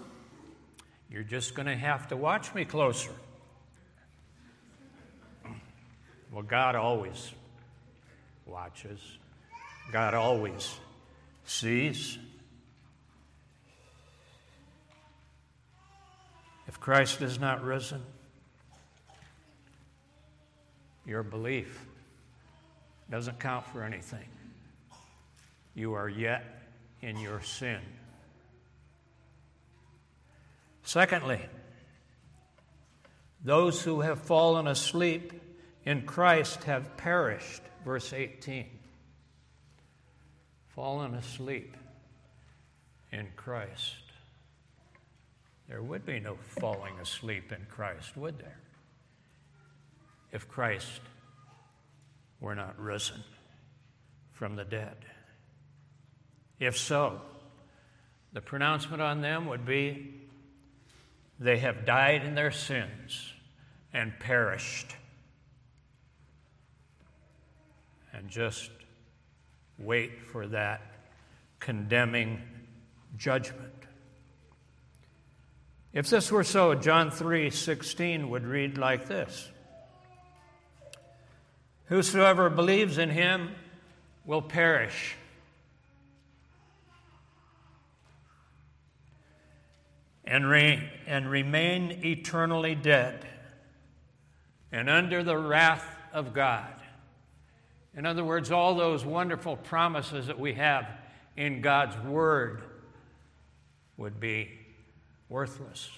you're 1.09 1.23
just 1.23 1.55
going 1.55 1.65
to 1.65 1.75
have 1.75 2.07
to 2.09 2.17
watch 2.17 2.53
me 2.53 2.63
closer. 2.63 3.11
Well, 6.31 6.43
God 6.43 6.75
always 6.75 7.31
watches, 8.45 8.99
God 9.91 10.13
always 10.13 10.77
sees. 11.45 12.19
Christ 16.87 17.21
is 17.21 17.37
not 17.37 17.65
risen, 17.65 18.01
your 21.05 21.21
belief 21.21 21.85
doesn't 23.11 23.41
count 23.41 23.65
for 23.73 23.83
anything. 23.83 24.23
You 25.75 25.95
are 25.95 26.07
yet 26.07 26.45
in 27.01 27.19
your 27.19 27.41
sin. 27.41 27.81
Secondly, 30.83 31.41
those 33.43 33.81
who 33.81 33.99
have 33.99 34.21
fallen 34.21 34.65
asleep 34.65 35.33
in 35.83 36.03
Christ 36.03 36.63
have 36.63 36.95
perished. 36.95 37.63
Verse 37.83 38.13
18. 38.13 38.65
Fallen 40.69 41.15
asleep. 41.15 41.75
in 43.11 43.27
Christ. 43.35 44.06
There 45.67 45.81
would 45.81 46.05
be 46.05 46.19
no 46.19 46.37
falling 46.59 46.99
asleep 46.99 47.51
in 47.51 47.65
Christ, 47.69 48.15
would 48.15 48.39
there? 48.39 48.59
If 50.31 50.47
Christ 50.47 51.01
were 52.39 52.55
not 52.55 52.79
risen 52.79 53.23
from 54.31 54.55
the 54.55 54.63
dead. 54.63 54.95
If 56.59 56.77
so, 56.77 57.21
the 58.33 58.41
pronouncement 58.41 59.01
on 59.01 59.21
them 59.21 59.47
would 59.47 59.65
be 59.65 60.13
they 61.39 61.57
have 61.59 61.85
died 61.85 62.23
in 62.23 62.35
their 62.35 62.51
sins 62.51 63.33
and 63.93 64.17
perished. 64.19 64.95
And 68.13 68.29
just 68.29 68.71
wait 69.77 70.21
for 70.21 70.47
that 70.47 70.81
condemning 71.59 72.41
judgment. 73.17 73.76
If 75.97 76.11
this 76.11 76.31
were 76.31 76.43
so, 76.43 76.75
John 76.75 77.09
3 77.09 77.49
16 77.49 78.29
would 78.29 78.45
read 78.45 78.77
like 78.77 79.07
this 79.07 79.49
Whosoever 81.85 82.51
believes 82.51 82.99
in 82.99 83.09
him 83.09 83.55
will 84.23 84.43
perish. 84.43 85.15
And, 90.23 90.47
re- 90.47 90.87
and 91.07 91.31
remain 91.31 91.89
eternally 92.05 92.75
dead 92.75 93.25
and 94.71 94.91
under 94.91 95.23
the 95.23 95.37
wrath 95.37 95.83
of 96.13 96.31
God. 96.31 96.75
In 97.95 98.05
other 98.05 98.23
words, 98.23 98.51
all 98.51 98.75
those 98.75 99.03
wonderful 99.03 99.57
promises 99.57 100.27
that 100.27 100.39
we 100.39 100.53
have 100.53 100.87
in 101.35 101.61
God's 101.61 101.97
Word 102.05 102.61
would 103.97 104.19
be 104.19 104.56
worthless, 105.29 105.89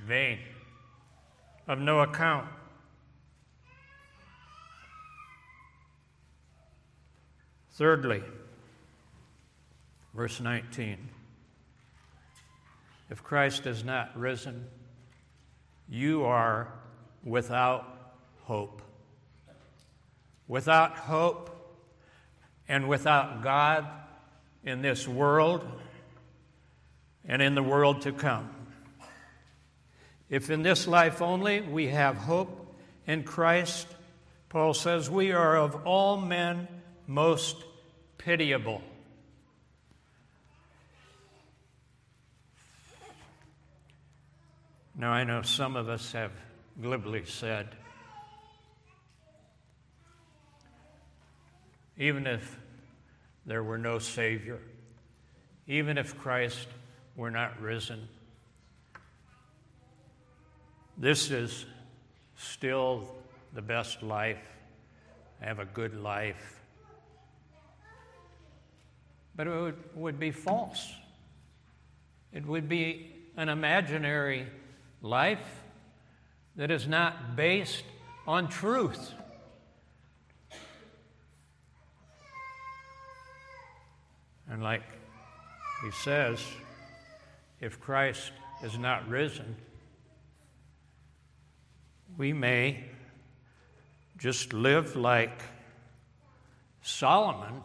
vain, 0.00 0.38
of 1.68 1.78
no 1.78 2.00
account. 2.00 2.48
Thirdly, 7.72 8.22
verse 10.14 10.40
19 10.40 11.08
if 13.10 13.24
Christ 13.24 13.66
is 13.66 13.82
not 13.82 14.16
risen, 14.16 14.66
you 15.88 16.24
are 16.24 16.72
without 17.24 18.14
hope. 18.44 18.82
Without 20.46 20.96
hope 20.96 21.50
and 22.68 22.88
without 22.88 23.42
God 23.42 23.84
in 24.64 24.80
this 24.80 25.08
world 25.08 25.66
and 27.26 27.42
in 27.42 27.54
the 27.54 27.62
world 27.62 28.02
to 28.02 28.12
come. 28.12 28.48
If 30.28 30.50
in 30.50 30.62
this 30.62 30.86
life 30.86 31.20
only 31.20 31.60
we 31.60 31.88
have 31.88 32.16
hope 32.16 32.74
in 33.06 33.24
Christ, 33.24 33.86
Paul 34.48 34.74
says, 34.74 35.10
we 35.10 35.32
are 35.32 35.56
of 35.56 35.86
all 35.86 36.16
men 36.16 36.68
most 37.06 37.56
pitiable. 38.18 38.82
Now, 44.96 45.12
I 45.12 45.24
know 45.24 45.42
some 45.42 45.76
of 45.76 45.88
us 45.88 46.12
have 46.12 46.32
glibly 46.80 47.24
said, 47.24 47.68
even 51.96 52.26
if 52.26 52.58
there 53.46 53.62
were 53.62 53.78
no 53.78 53.98
Savior, 53.98 54.58
even 55.66 55.96
if 55.96 56.18
Christ 56.18 56.68
were 57.20 57.30
not 57.30 57.60
risen. 57.60 58.08
This 60.96 61.30
is 61.30 61.66
still 62.38 63.10
the 63.52 63.60
best 63.60 64.02
life. 64.02 64.40
I 65.42 65.44
have 65.44 65.58
a 65.58 65.66
good 65.66 66.00
life. 66.00 66.62
But 69.36 69.48
it 69.48 69.50
would, 69.50 69.76
would 69.94 70.18
be 70.18 70.30
false. 70.30 70.94
It 72.32 72.46
would 72.46 72.70
be 72.70 73.12
an 73.36 73.50
imaginary 73.50 74.46
life 75.02 75.62
that 76.56 76.70
is 76.70 76.88
not 76.88 77.36
based 77.36 77.84
on 78.26 78.48
truth. 78.48 79.12
And 84.48 84.62
like 84.62 84.84
he 85.84 85.90
says, 85.90 86.42
if 87.60 87.78
Christ 87.80 88.32
is 88.62 88.78
not 88.78 89.08
risen, 89.08 89.56
we 92.16 92.32
may 92.32 92.84
just 94.18 94.52
live 94.52 94.96
like 94.96 95.42
Solomon, 96.82 97.62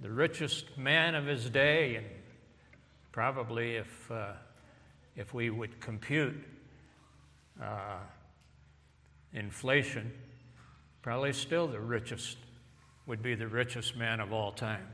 the 0.00 0.10
richest 0.10 0.76
man 0.76 1.14
of 1.14 1.26
his 1.26 1.48
day, 1.50 1.96
and 1.96 2.06
probably 3.12 3.76
if, 3.76 4.10
uh, 4.10 4.32
if 5.16 5.34
we 5.34 5.50
would 5.50 5.80
compute 5.80 6.36
uh, 7.62 7.96
inflation, 9.32 10.12
probably 11.02 11.32
still 11.32 11.66
the 11.66 11.80
richest, 11.80 12.36
would 13.06 13.22
be 13.22 13.34
the 13.34 13.48
richest 13.48 13.96
man 13.96 14.20
of 14.20 14.32
all 14.32 14.52
time. 14.52 14.86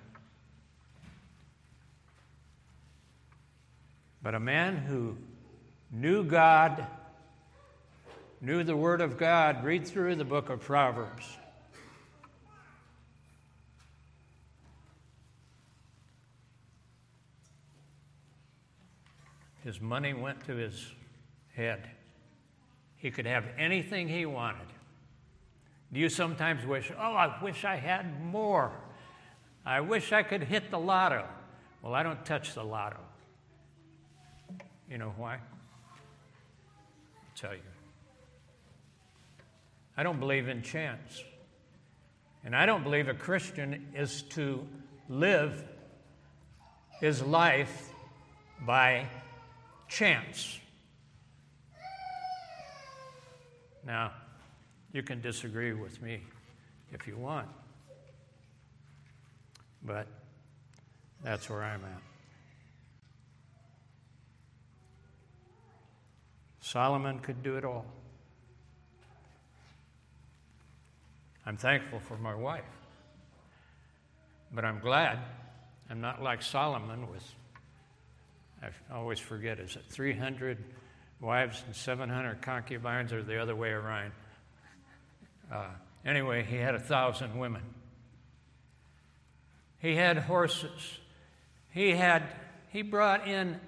But 4.25 4.35
a 4.35 4.41
man 4.41 4.79
who 4.79 5.19
knew 5.93 6.25
God, 6.25 6.87
knew 8.41 8.65
the 8.65 8.75
Word 8.75 9.03
of 9.03 9.19
God, 9.19 9.63
read 9.63 9.87
through 9.87 10.17
the 10.17 10.25
book 10.25 10.49
of 10.49 10.63
Proverbs. 10.63 11.27
His 19.63 19.79
money 19.79 20.15
went 20.15 20.47
to 20.47 20.57
his 20.57 20.91
head. 21.55 21.91
He 22.97 23.11
could 23.11 23.27
have 23.27 23.45
anything 23.59 24.09
he 24.09 24.25
wanted. 24.25 24.69
Do 25.93 26.01
you 26.01 26.09
sometimes 26.09 26.65
wish, 26.65 26.91
oh, 26.99 27.13
I 27.13 27.43
wish 27.43 27.67
I 27.67 27.77
had 27.77 28.25
more? 28.25 28.73
I 29.67 29.83
wish 29.83 30.13
I 30.13 30.23
could 30.23 30.45
hit 30.45 30.71
the 30.71 30.79
lotto. 30.79 31.27
Well, 31.83 31.95
I 31.95 32.03
don't 32.03 32.25
touch 32.25 32.55
the 32.55 32.65
lotto. 32.65 33.01
You 34.91 34.99
know 34.99 35.13
why? 35.17 35.35
I'll 35.35 35.41
tell 37.37 37.55
you. 37.55 37.61
I 39.97 40.03
don't 40.03 40.21
believe 40.21 40.49
in 40.49 40.63
chance. 40.63 41.23
And 42.45 42.55
I 42.55 42.67
don't 42.67 42.83
believe 42.83 43.09
a 43.09 43.15
Christian 43.15 43.89
is 43.95 44.23
to 44.31 44.67
live 45.09 45.65
his 47.01 47.23
life 47.23 47.91
by 48.67 49.07
chance. 49.89 50.59
Now, 53.87 54.13
you 54.93 55.03
can 55.03 55.21
disagree 55.21 55.73
with 55.73 56.01
me 56.03 56.21
if 56.93 57.07
you 57.07 57.17
want, 57.17 57.49
but 59.83 60.07
that's 61.23 61.51
where 61.51 61.63
I'm 61.63 61.81
at. 61.85 62.14
Solomon 66.65 67.19
could 67.19 67.43
do 67.43 67.59
it 67.59 67.65
all. 67.67 67.85
I'm 71.45 71.59
thankful 71.59 72.01
for 72.01 72.17
my 72.17 72.35
wife. 72.35 72.65
But 74.51 74.65
I'm 74.65 74.79
glad 74.79 75.19
I'm 75.91 76.01
not 76.01 76.23
like 76.23 76.41
Solomon 76.41 77.11
with, 77.11 77.23
I 78.63 78.71
always 78.95 79.19
forget, 79.19 79.61
is 79.61 79.77
it 79.77 79.83
300 79.91 80.57
wives 81.21 81.63
and 81.67 81.77
700 81.77 82.41
concubines 82.41 83.13
or 83.13 83.23
the 83.23 83.43
other 83.43 83.55
way 83.55 83.69
around? 83.69 84.13
Uh, 85.53 85.67
anyway, 86.07 86.45
he 86.45 86.57
had 86.57 86.75
a 86.75 86.81
thousand 86.81 87.39
women. 87.39 87.63
He 89.81 89.97
had 89.97 90.17
horses. 90.17 90.99
He 91.73 91.91
had, 91.91 92.23
he 92.71 92.81
brought 92.81 93.29
in 93.29 93.61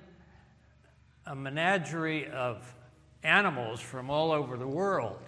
a 1.26 1.34
menagerie 1.36 2.28
of 2.28 2.72
animals 3.26 3.80
from 3.80 4.08
all 4.08 4.30
over 4.30 4.56
the 4.56 4.66
world. 4.66 5.18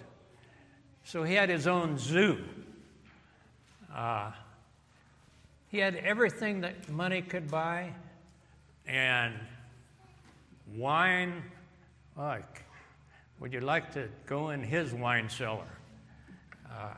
So 1.04 1.24
he 1.24 1.34
had 1.34 1.48
his 1.48 1.66
own 1.66 1.98
zoo. 1.98 2.38
Uh, 3.94 4.30
he 5.68 5.78
had 5.78 5.96
everything 5.96 6.60
that 6.60 6.88
money 6.88 7.22
could 7.22 7.50
buy 7.50 7.92
and 8.86 9.34
wine. 10.76 11.42
Like, 12.16 12.64
would 13.40 13.52
you 13.52 13.60
like 13.60 13.92
to 13.94 14.08
go 14.26 14.50
in 14.50 14.62
his 14.62 14.94
wine 14.94 15.28
cellar? 15.28 15.66
Uh, 16.70 16.94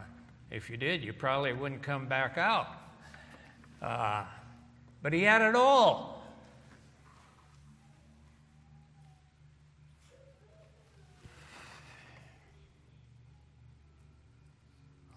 if 0.51 0.69
you 0.69 0.77
did, 0.77 1.03
you 1.03 1.13
probably 1.13 1.53
wouldn't 1.53 1.83
come 1.83 2.07
back 2.07 2.37
out. 2.37 2.69
Uh, 3.81 4.25
but 5.03 5.13
he 5.13 5.23
had 5.23 5.41
it 5.41 5.55
all. 5.55 6.20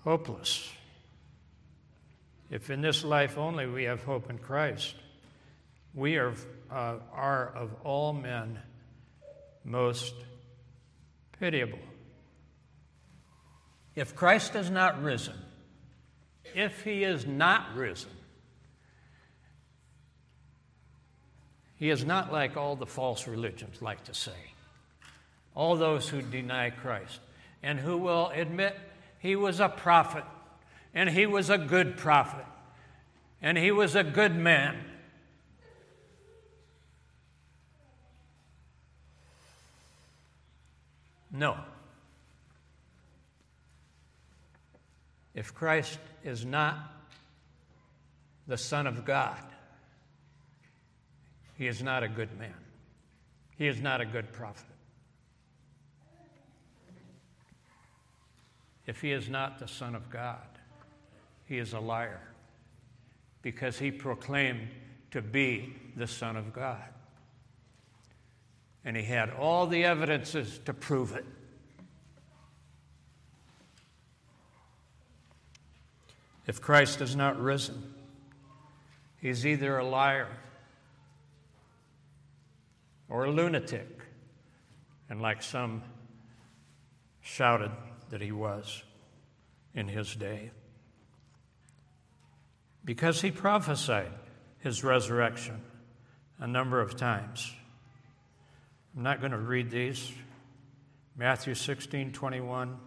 Hopeless. 0.03 0.71
If 2.49 2.69
in 2.69 2.81
this 2.81 3.03
life 3.03 3.37
only 3.37 3.65
we 3.65 3.85
have 3.85 4.03
hope 4.03 4.29
in 4.29 4.37
Christ, 4.37 4.95
we 5.93 6.17
are, 6.17 6.33
uh, 6.71 6.95
are 7.11 7.53
of 7.55 7.71
all 7.83 8.13
men 8.13 8.59
most 9.63 10.13
pitiable. 11.39 11.79
If 13.95 14.15
Christ 14.15 14.53
has 14.53 14.69
not 14.69 15.01
risen, 15.03 15.35
if 16.55 16.83
he 16.83 17.03
is 17.03 17.25
not 17.25 17.75
risen, 17.75 18.09
he 21.75 21.89
is 21.89 22.05
not 22.05 22.31
like 22.31 22.57
all 22.57 22.75
the 22.75 22.85
false 22.85 23.27
religions 23.27 23.81
like 23.81 24.03
to 24.05 24.13
say. 24.13 24.31
All 25.55 25.75
those 25.75 26.09
who 26.09 26.21
deny 26.21 26.71
Christ 26.71 27.19
and 27.61 27.79
who 27.79 27.97
will 27.97 28.29
admit 28.29 28.75
he 29.23 29.37
was 29.37 29.61
a 29.61 29.69
prophet 29.69 30.25
and 30.93 31.09
he 31.09 31.25
was 31.25 31.49
a 31.49 31.57
good 31.57 31.95
prophet 31.95 32.45
and 33.41 33.57
he 33.57 33.71
was 33.71 33.95
a 33.95 34.03
good 34.03 34.35
man. 34.35 34.75
No. 41.31 41.57
If 45.33 45.55
Christ 45.55 45.99
is 46.25 46.45
not 46.45 46.77
the 48.45 48.57
Son 48.57 48.87
of 48.87 49.05
God, 49.05 49.41
he 51.57 51.67
is 51.67 51.81
not 51.81 52.03
a 52.03 52.09
good 52.09 52.37
man. 52.37 52.53
He 53.57 53.67
is 53.67 53.79
not 53.79 54.01
a 54.01 54.05
good 54.05 54.33
prophet. 54.33 54.72
If 58.85 59.01
he 59.01 59.11
is 59.11 59.29
not 59.29 59.59
the 59.59 59.67
Son 59.67 59.95
of 59.95 60.09
God, 60.09 60.47
he 61.45 61.57
is 61.57 61.73
a 61.73 61.79
liar 61.79 62.21
because 63.41 63.79
he 63.79 63.91
proclaimed 63.91 64.67
to 65.11 65.21
be 65.21 65.73
the 65.95 66.07
Son 66.07 66.35
of 66.35 66.53
God. 66.53 66.83
And 68.83 68.97
he 68.97 69.03
had 69.03 69.29
all 69.29 69.67
the 69.67 69.85
evidences 69.85 70.59
to 70.65 70.73
prove 70.73 71.15
it. 71.15 71.25
If 76.45 76.59
Christ 76.59 76.99
has 76.99 77.15
not 77.15 77.39
risen, 77.41 77.93
he's 79.21 79.45
either 79.45 79.77
a 79.77 79.85
liar 79.85 80.27
or 83.07 83.25
a 83.25 83.31
lunatic, 83.31 84.01
and 85.09 85.21
like 85.21 85.41
some 85.41 85.83
shouted 87.21 87.71
that 88.13 88.21
he 88.21 88.31
was 88.31 88.83
in 89.73 89.87
his 89.87 90.13
day. 90.13 90.51
Because 92.85 93.19
he 93.21 93.31
prophesied 93.31 94.11
his 94.59 94.83
resurrection 94.83 95.59
a 96.37 96.45
number 96.45 96.79
of 96.79 96.95
times. 96.95 97.51
I'm 98.95 99.01
not 99.01 99.19
going 99.19 99.31
to 99.31 99.39
read 99.39 99.71
these. 99.71 100.11
Matthew 101.17 101.55
16 101.55 102.11
21, 102.11 102.77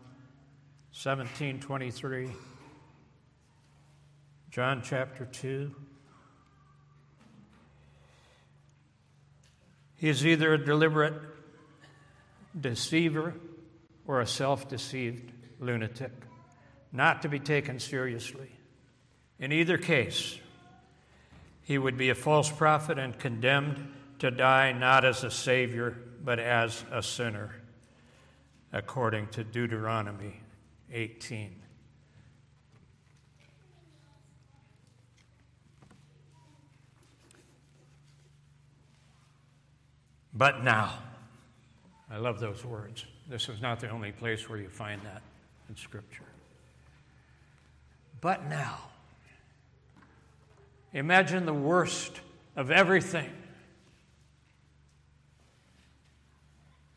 17 0.92 1.58
23. 1.58 2.30
John 4.52 4.80
chapter 4.84 5.24
2. 5.24 5.74
He 9.96 10.08
is 10.08 10.24
either 10.24 10.54
a 10.54 10.64
deliberate 10.64 11.20
deceiver 12.60 13.34
or 14.06 14.20
a 14.20 14.26
self 14.26 14.68
deceived 14.68 15.32
lunatic, 15.60 16.12
not 16.92 17.22
to 17.22 17.28
be 17.28 17.38
taken 17.38 17.78
seriously. 17.78 18.50
In 19.38 19.52
either 19.52 19.78
case, 19.78 20.38
he 21.62 21.78
would 21.78 21.96
be 21.96 22.10
a 22.10 22.14
false 22.14 22.50
prophet 22.50 22.98
and 22.98 23.18
condemned 23.18 23.92
to 24.20 24.30
die 24.30 24.72
not 24.72 25.04
as 25.04 25.24
a 25.24 25.30
savior, 25.30 25.96
but 26.24 26.38
as 26.38 26.84
a 26.90 27.02
sinner, 27.02 27.54
according 28.72 29.26
to 29.28 29.44
Deuteronomy 29.44 30.40
18. 30.92 31.62
But 40.32 40.62
now, 40.62 40.98
I 42.10 42.18
love 42.18 42.40
those 42.40 42.64
words. 42.64 43.06
This 43.28 43.48
is 43.48 43.60
not 43.60 43.80
the 43.80 43.88
only 43.88 44.12
place 44.12 44.48
where 44.48 44.58
you 44.58 44.68
find 44.68 45.02
that 45.02 45.22
in 45.68 45.76
Scripture. 45.76 46.22
But 48.20 48.48
now, 48.48 48.78
imagine 50.92 51.44
the 51.44 51.54
worst 51.54 52.20
of 52.54 52.70
everything. 52.70 53.30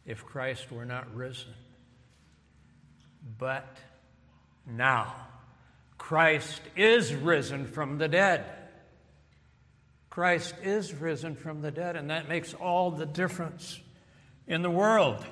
If 0.06 0.26
Christ 0.26 0.72
were 0.72 0.86
not 0.86 1.14
risen. 1.16 1.54
But 3.38 3.78
now, 4.66 5.14
Christ 5.98 6.62
is 6.76 7.14
risen 7.14 7.68
from 7.68 7.98
the 7.98 8.08
dead. 8.08 8.46
Christ 10.10 10.56
is 10.64 10.94
risen 10.94 11.36
from 11.36 11.62
the 11.62 11.72
dead, 11.72 11.96
and 11.96 12.10
that 12.10 12.28
makes 12.28 12.54
all 12.54 12.92
the 12.92 13.06
difference 13.06 13.80
in 14.48 14.62
the 14.62 14.72
world. 14.72 15.24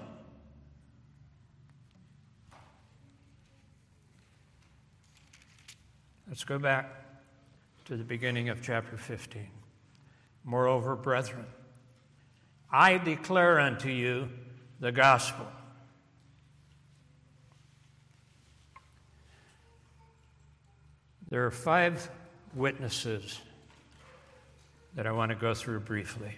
Let's 6.27 6.43
go 6.43 6.59
back 6.59 6.91
to 7.85 7.95
the 7.95 8.03
beginning 8.03 8.49
of 8.49 8.61
chapter 8.61 8.97
15. 8.97 9.47
Moreover, 10.43 10.97
brethren, 10.97 11.45
I 12.69 12.97
declare 12.97 13.61
unto 13.61 13.87
you 13.87 14.27
the 14.81 14.91
gospel. 14.91 15.45
There 21.29 21.45
are 21.45 21.51
five 21.51 22.09
witnesses 22.53 23.39
that 24.95 25.07
I 25.07 25.13
want 25.13 25.29
to 25.29 25.35
go 25.35 25.53
through 25.53 25.79
briefly. 25.79 26.35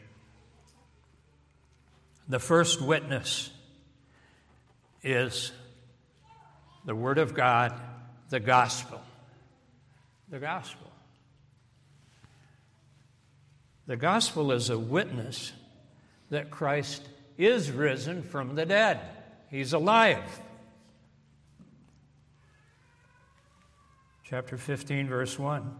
The 2.27 2.39
first 2.39 2.79
witness 2.79 3.49
is 5.01 5.51
the 6.85 6.93
Word 6.93 7.17
of 7.17 7.33
God, 7.33 7.73
the 8.29 8.39
gospel. 8.39 9.01
The 10.29 10.39
gospel. 10.39 10.91
The 13.87 13.97
gospel 13.97 14.51
is 14.51 14.69
a 14.69 14.77
witness 14.77 15.51
that 16.29 16.51
Christ 16.51 17.01
is 17.37 17.71
risen 17.71 18.21
from 18.21 18.53
the 18.55 18.65
dead, 18.65 18.99
He's 19.49 19.73
alive. 19.73 20.23
Chapter 24.23 24.57
15, 24.57 25.07
verse 25.07 25.39
1. 25.39 25.75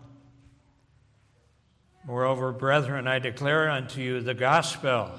Moreover, 2.04 2.52
brethren, 2.52 3.08
I 3.08 3.20
declare 3.20 3.70
unto 3.70 4.02
you 4.02 4.22
the 4.22 4.34
gospel, 4.34 5.12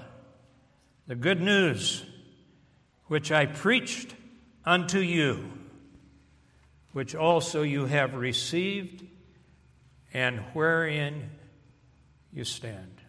the 1.06 1.14
good 1.14 1.40
news, 1.40 2.04
which 3.06 3.30
I 3.30 3.46
preached 3.46 4.16
unto 4.64 4.98
you, 4.98 5.52
which 6.92 7.14
also 7.14 7.62
you 7.62 7.86
have 7.86 8.14
received, 8.14 9.04
and 10.12 10.40
wherein 10.52 11.30
you 12.32 12.44
stand. 12.44 13.00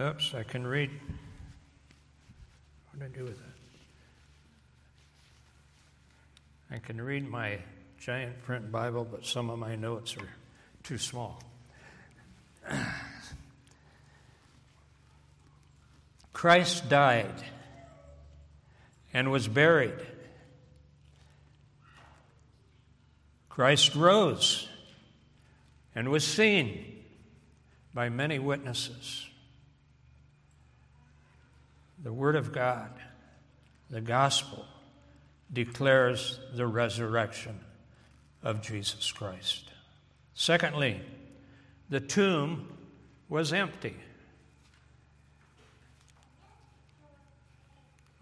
Oops, 0.00 0.34
I 0.34 0.42
can 0.42 0.66
read. 0.66 0.90
What 2.90 3.00
do 3.00 3.04
I 3.04 3.08
do 3.08 3.24
with 3.24 3.36
that? 3.38 3.44
I 6.74 6.78
can 6.78 6.98
read 7.00 7.28
my 7.28 7.58
giant 7.98 8.42
print 8.44 8.72
Bible, 8.72 9.06
but 9.08 9.26
some 9.26 9.50
of 9.50 9.58
my 9.58 9.76
notes 9.76 10.16
are 10.16 10.28
too 10.82 10.96
small. 10.96 11.42
Christ 16.32 16.88
died 16.88 17.44
and 19.12 19.30
was 19.30 19.48
buried. 19.48 19.98
Christ 23.48 23.94
rose 23.94 24.68
and 25.94 26.08
was 26.08 26.24
seen 26.24 27.04
by 27.92 28.08
many 28.08 28.38
witnesses. 28.38 29.26
The 32.02 32.12
Word 32.12 32.34
of 32.34 32.52
God, 32.52 32.90
the 33.90 34.00
gospel, 34.00 34.64
declares 35.52 36.40
the 36.54 36.66
resurrection 36.66 37.60
of 38.42 38.62
Jesus 38.62 39.12
Christ. 39.12 39.70
Secondly, 40.34 41.00
the 41.90 42.00
tomb 42.00 42.72
was 43.28 43.52
empty. 43.52 43.94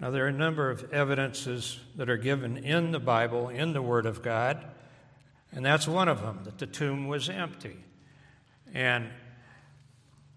Now, 0.01 0.11
there 0.11 0.25
are 0.25 0.29
a 0.29 0.33
number 0.33 0.71
of 0.71 0.91
evidences 0.95 1.79
that 1.97 2.09
are 2.09 2.17
given 2.17 2.57
in 2.57 2.91
the 2.91 2.99
Bible, 2.99 3.51
in 3.51 3.75
the 3.75 3.83
Word 3.83 4.07
of 4.07 4.23
God, 4.23 4.65
and 5.53 5.65
that's 5.65 5.87
one 5.87 6.09
of 6.09 6.23
them 6.23 6.41
that 6.45 6.57
the 6.57 6.67
tomb 6.67 7.07
was 7.07 7.29
empty. 7.29 7.77
And 8.73 9.11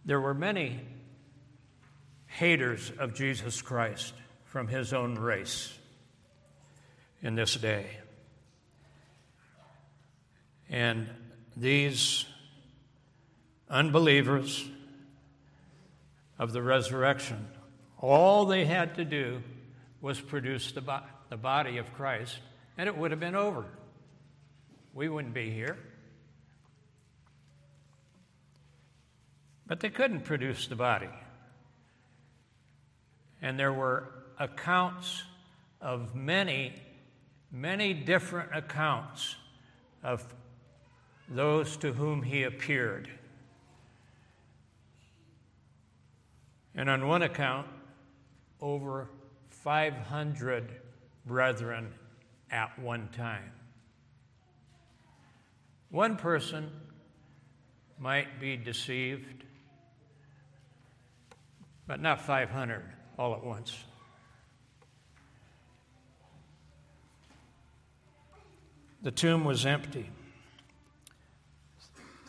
there 0.03 0.19
were 0.19 0.33
many 0.33 0.81
haters 2.27 2.91
of 2.99 3.13
Jesus 3.13 3.61
Christ 3.61 4.13
from 4.43 4.67
his 4.67 4.91
own 4.91 5.15
race 5.15 5.73
in 7.21 7.35
this 7.35 7.55
day. 7.55 7.85
And 10.69 11.07
these 11.55 12.25
unbelievers 13.69 14.67
of 16.37 16.51
the 16.51 16.61
resurrection, 16.61 17.47
all 17.97 18.45
they 18.45 18.65
had 18.65 18.95
to 18.95 19.05
do 19.05 19.41
was 20.03 20.19
produced 20.19 20.75
the, 20.75 21.01
the 21.29 21.37
body 21.37 21.77
of 21.77 21.91
Christ, 21.93 22.37
and 22.77 22.89
it 22.89 22.97
would 22.97 23.11
have 23.11 23.21
been 23.21 23.35
over. 23.35 23.63
We 24.93 25.07
wouldn't 25.07 25.33
be 25.33 25.49
here. 25.49 25.77
But 29.65 29.79
they 29.79 29.89
couldn't 29.89 30.25
produce 30.25 30.67
the 30.67 30.75
body. 30.75 31.09
And 33.41 33.57
there 33.57 33.71
were 33.71 34.09
accounts 34.37 35.23
of 35.79 36.13
many, 36.13 36.73
many 37.49 37.93
different 37.93 38.49
accounts 38.53 39.37
of 40.03 40.21
those 41.29 41.77
to 41.77 41.93
whom 41.93 42.23
he 42.23 42.43
appeared. 42.43 43.09
And 46.75 46.89
on 46.89 47.07
one 47.07 47.21
account, 47.21 47.67
over 48.59 49.07
500 49.63 50.81
brethren 51.25 51.93
at 52.51 52.77
one 52.77 53.07
time. 53.15 53.49
One 55.89 56.17
person 56.17 56.69
might 57.97 58.41
be 58.41 58.57
deceived, 58.57 59.45
but 61.87 62.01
not 62.01 62.19
500 62.19 62.83
all 63.17 63.33
at 63.35 63.43
once. 63.43 63.85
The 69.01 69.11
tomb 69.11 69.45
was 69.45 69.65
empty. 69.65 70.09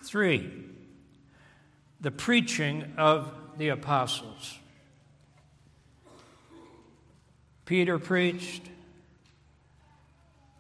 Three, 0.05 0.66
the 2.01 2.12
preaching 2.12 2.92
of 2.97 3.33
the 3.59 3.70
apostles. 3.70 4.59
Peter 7.64 7.98
preached 7.98 8.68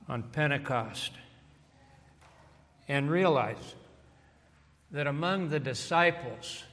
on 0.08 0.22
Pentecost 0.22 1.12
and 2.88 3.10
realized 3.10 3.74
that 4.90 5.06
among 5.06 5.48
the 5.48 5.60
disciples, 5.60 6.64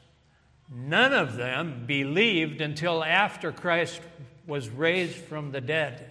none 0.69 1.13
of 1.13 1.35
them 1.35 1.85
believed 1.85 2.61
until 2.61 3.03
after 3.03 3.51
Christ 3.51 4.01
was 4.47 4.69
raised 4.69 5.15
from 5.15 5.51
the 5.51 5.61
dead. 5.61 6.09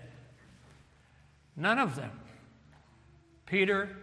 None 1.56 1.78
of 1.78 1.96
them. 1.96 2.12
Peter 3.46 3.96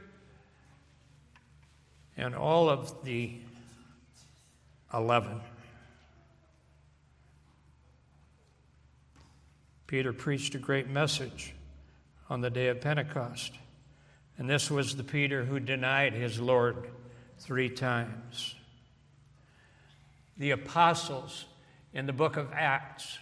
and 2.17 2.35
all 2.35 2.69
of 2.69 3.03
the 3.03 3.35
11. 4.93 5.39
Peter 9.87 10.11
preached 10.11 10.53
a 10.53 10.59
great 10.59 10.89
message 10.89 11.53
on 12.29 12.41
the 12.41 12.49
day 12.49 12.67
of 12.67 12.81
Pentecost. 12.81 13.53
And 14.37 14.49
this 14.49 14.69
was 14.69 14.95
the 14.97 15.03
Peter 15.03 15.45
who 15.45 15.61
denied 15.61 16.13
his 16.13 16.39
Lord 16.39 16.89
three 17.39 17.69
times. 17.69 18.53
The 20.37 20.51
apostles 20.51 21.45
in 21.93 22.05
the 22.05 22.13
book 22.13 22.35
of 22.35 22.51
Acts, 22.53 23.17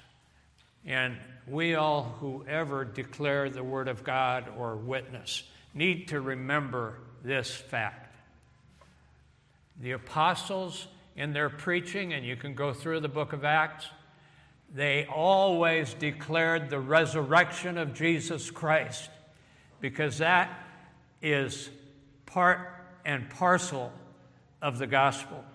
and 0.85 1.17
we 1.47 1.75
all 1.75 2.03
who 2.19 2.43
ever 2.47 2.83
declare 2.83 3.49
the 3.49 3.63
Word 3.63 3.87
of 3.87 4.03
God 4.03 4.51
or 4.57 4.75
witness 4.75 5.43
need 5.73 6.07
to 6.09 6.19
remember 6.19 6.97
this 7.23 7.53
fact. 7.53 8.15
The 9.79 9.91
apostles 9.91 10.87
in 11.15 11.31
their 11.31 11.49
preaching, 11.49 12.13
and 12.13 12.25
you 12.25 12.35
can 12.35 12.55
go 12.55 12.73
through 12.73 13.01
the 13.01 13.07
book 13.07 13.33
of 13.33 13.45
Acts, 13.45 13.87
they 14.75 15.05
always 15.05 15.93
declared 15.93 16.69
the 16.69 16.79
resurrection 16.81 17.77
of 17.77 17.93
Jesus 17.93 18.51
Christ 18.51 19.09
because 19.79 20.17
that 20.17 20.51
is 21.21 21.69
part 22.25 22.59
and 23.05 23.29
parcel 23.29 23.93
of 24.61 24.77
the 24.77 24.85
gospel. 24.85 25.45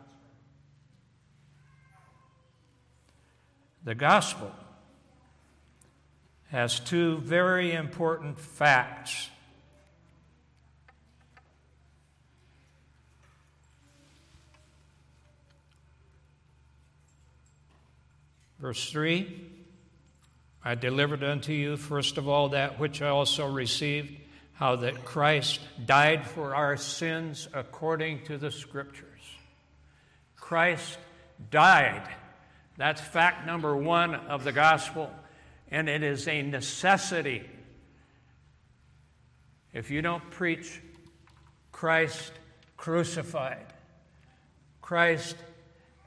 The 3.84 3.94
gospel 3.94 4.50
has 6.48 6.80
two 6.80 7.18
very 7.18 7.72
important 7.72 8.40
facts. 8.40 9.28
Verse 18.60 18.90
3 18.90 19.46
I 20.62 20.74
delivered 20.74 21.24
unto 21.24 21.52
you, 21.52 21.78
first 21.78 22.18
of 22.18 22.28
all, 22.28 22.50
that 22.50 22.78
which 22.78 23.00
I 23.00 23.08
also 23.08 23.50
received, 23.50 24.14
how 24.52 24.76
that 24.76 25.06
Christ 25.06 25.60
died 25.86 26.26
for 26.26 26.54
our 26.54 26.76
sins 26.76 27.48
according 27.54 28.24
to 28.24 28.36
the 28.36 28.50
Scriptures. 28.50 29.06
Christ 30.36 30.98
died. 31.50 32.06
That's 32.76 33.00
fact 33.00 33.46
number 33.46 33.74
one 33.74 34.14
of 34.14 34.44
the 34.44 34.52
gospel, 34.52 35.10
and 35.70 35.88
it 35.88 36.02
is 36.02 36.28
a 36.28 36.42
necessity. 36.42 37.48
If 39.72 39.90
you 39.90 40.02
don't 40.02 40.30
preach 40.30 40.82
Christ 41.72 42.32
crucified, 42.76 43.72
Christ 44.82 45.36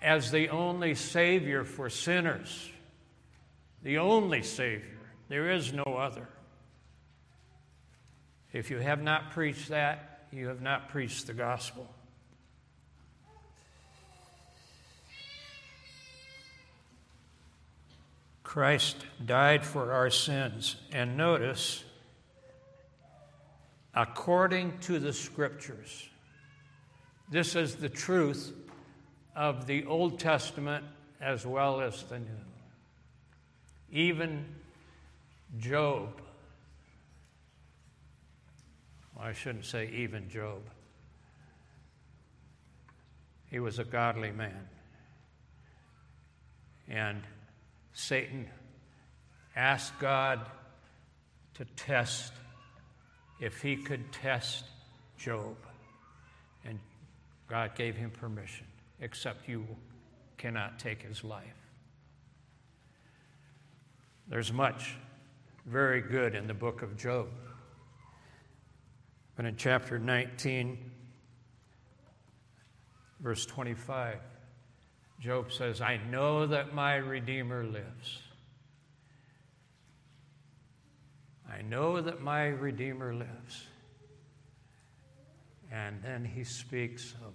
as 0.04 0.32
the 0.32 0.50
only 0.50 0.94
Savior 0.94 1.64
for 1.64 1.90
sinners, 1.90 2.70
the 3.82 3.98
only 3.98 4.44
Savior. 4.44 5.00
There 5.30 5.50
is 5.50 5.72
no 5.72 5.84
other. 5.84 6.28
If 8.52 8.70
you 8.70 8.80
have 8.80 9.02
not 9.02 9.32
preached 9.32 9.70
that, 9.70 10.28
you 10.32 10.50
have 10.50 10.62
not 10.62 10.90
preached 10.90 11.26
the 11.26 11.34
gospel. 11.34 11.90
Christ 18.44 18.98
died 19.26 19.66
for 19.66 19.94
our 19.94 20.12
sins. 20.12 20.76
And 20.92 21.18
notice, 21.18 21.84
according 23.96 24.78
to 24.80 25.00
the 25.00 25.14
scriptures. 25.14 26.10
This 27.32 27.56
is 27.56 27.78
the 27.78 27.90
truth 27.90 28.54
of 29.36 29.66
the 29.68 29.86
Old 29.86 30.20
Testament 30.20 30.86
as 31.20 31.46
well 31.46 31.82
as 31.82 32.04
the 32.04 32.20
New. 32.20 32.28
Even 33.92 34.46
Job, 35.60 36.22
well, 39.16 39.26
I 39.26 39.34
shouldn't 39.34 39.66
say 39.66 39.90
even 39.94 40.30
Job, 40.30 40.62
he 43.50 43.60
was 43.60 43.80
a 43.80 43.84
godly 43.84 44.32
man. 44.32 44.68
And 46.88 47.22
Satan 47.94 48.48
asked 49.56 49.98
God 50.00 50.42
to 51.56 51.66
test 51.76 52.34
if 53.40 53.62
he 53.62 53.76
could 53.76 54.12
test 54.12 54.66
Job. 55.18 55.56
And 56.66 56.80
God 57.48 57.76
gave 57.76 57.96
him 57.96 58.10
permission 58.10 58.66
except 59.04 59.50
you 59.50 59.68
cannot 60.38 60.80
take 60.80 61.02
his 61.02 61.24
life. 61.24 61.44
There's 64.30 64.52
much 64.52 64.96
very 65.66 66.02
good 66.02 66.36
in 66.36 66.48
the 66.48 66.54
book 66.54 66.82
of 66.82 66.98
Job. 66.98 67.28
But 69.36 69.46
in 69.46 69.58
chapter 69.58 70.00
19, 70.00 70.78
verse 73.20 73.46
25, 73.46 74.20
Job 75.20 75.52
says, 75.52 75.82
I 75.82 75.98
know 76.10 76.48
that 76.48 76.74
my 76.74 76.96
Redeemer 76.96 77.66
lives. 77.66 78.20
I 81.52 81.62
know 81.62 82.00
that 82.02 82.22
my 82.22 82.46
Redeemer 82.48 83.14
lives. 83.14 83.66
And 85.72 86.02
then 86.02 86.24
he 86.24 86.44
speaks 86.44 87.16
of 87.26 87.34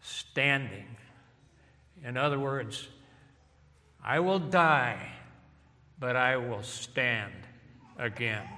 standing. 0.00 0.96
In 2.04 2.16
other 2.16 2.38
words, 2.38 2.88
I 4.02 4.20
will 4.20 4.38
die, 4.38 5.12
but 5.98 6.16
I 6.16 6.36
will 6.36 6.62
stand 6.62 7.32
again. 7.98 8.48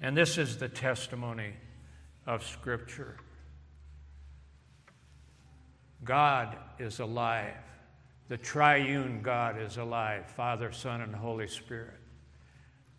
And 0.00 0.16
this 0.16 0.38
is 0.38 0.58
the 0.58 0.68
testimony 0.68 1.54
of 2.26 2.44
Scripture 2.44 3.16
God 6.02 6.56
is 6.78 7.00
alive. 7.00 7.54
The 8.28 8.36
triune 8.36 9.20
God 9.22 9.60
is 9.60 9.76
alive 9.76 10.26
Father, 10.26 10.72
Son, 10.72 11.00
and 11.00 11.14
Holy 11.14 11.48
Spirit. 11.48 11.98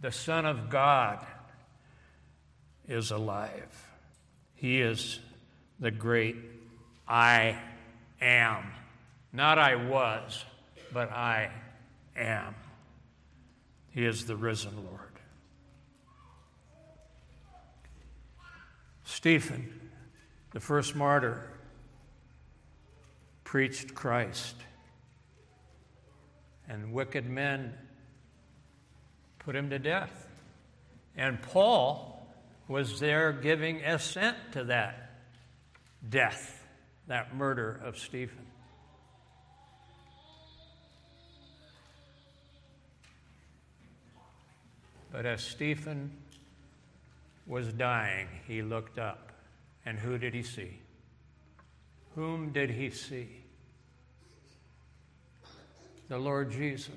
The 0.02 0.12
Son 0.12 0.46
of 0.46 0.70
God 0.70 1.26
is 2.88 3.12
alive. 3.12 3.88
He 4.56 4.82
is 4.82 5.20
the 5.80 5.92
great 5.92 6.36
I 7.08 7.60
am. 8.22 8.64
Not 9.32 9.60
I 9.60 9.76
was, 9.76 10.44
but 10.94 11.12
I 11.12 11.52
am. 12.16 12.56
He 13.92 14.06
is 14.06 14.26
the 14.26 14.36
risen 14.36 14.76
Lord. 14.76 15.02
Stephen, 19.04 19.90
the 20.52 20.60
first 20.60 20.96
martyr, 20.96 21.50
preached 23.44 23.94
Christ, 23.94 24.56
and 26.68 26.92
wicked 26.92 27.26
men 27.26 27.74
put 29.40 29.56
him 29.56 29.70
to 29.70 29.80
death. 29.80 30.28
And 31.16 31.42
Paul 31.42 32.28
was 32.68 33.00
there 33.00 33.32
giving 33.32 33.84
assent 33.84 34.36
to 34.54 34.66
that 34.66 35.12
death, 36.10 36.65
that 37.08 37.36
murder 37.36 37.80
of 37.84 37.98
Stephen. 37.98 38.46
But 45.12 45.26
as 45.26 45.42
Stephen 45.42 46.12
was 47.48 47.72
dying, 47.72 48.28
he 48.48 48.62
looked 48.62 49.00
up. 49.00 49.32
And 49.86 49.98
who 49.98 50.18
did 50.18 50.34
he 50.34 50.44
see? 50.44 50.80
Whom 52.16 52.52
did 52.52 52.70
he 52.70 52.90
see? 52.90 53.30
The 56.10 56.18
Lord 56.18 56.52
Jesus. 56.52 56.90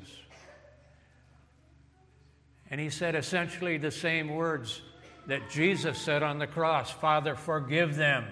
And 2.71 2.81
he 2.81 2.91
said 2.91 3.15
essentially 3.15 3.79
the 3.79 3.91
same 3.91 4.29
words 4.29 4.83
that 5.27 5.51
Jesus 5.51 5.99
said 5.99 6.23
on 6.23 6.39
the 6.39 6.47
cross 6.47 6.91
Father, 6.91 7.35
forgive 7.35 7.95
them, 7.95 8.25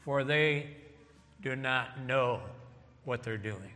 for 0.00 0.22
they 0.22 0.76
do 1.40 1.54
not 1.54 2.00
know 2.00 2.40
what 3.04 3.22
they're 3.22 3.36
doing. 3.36 3.72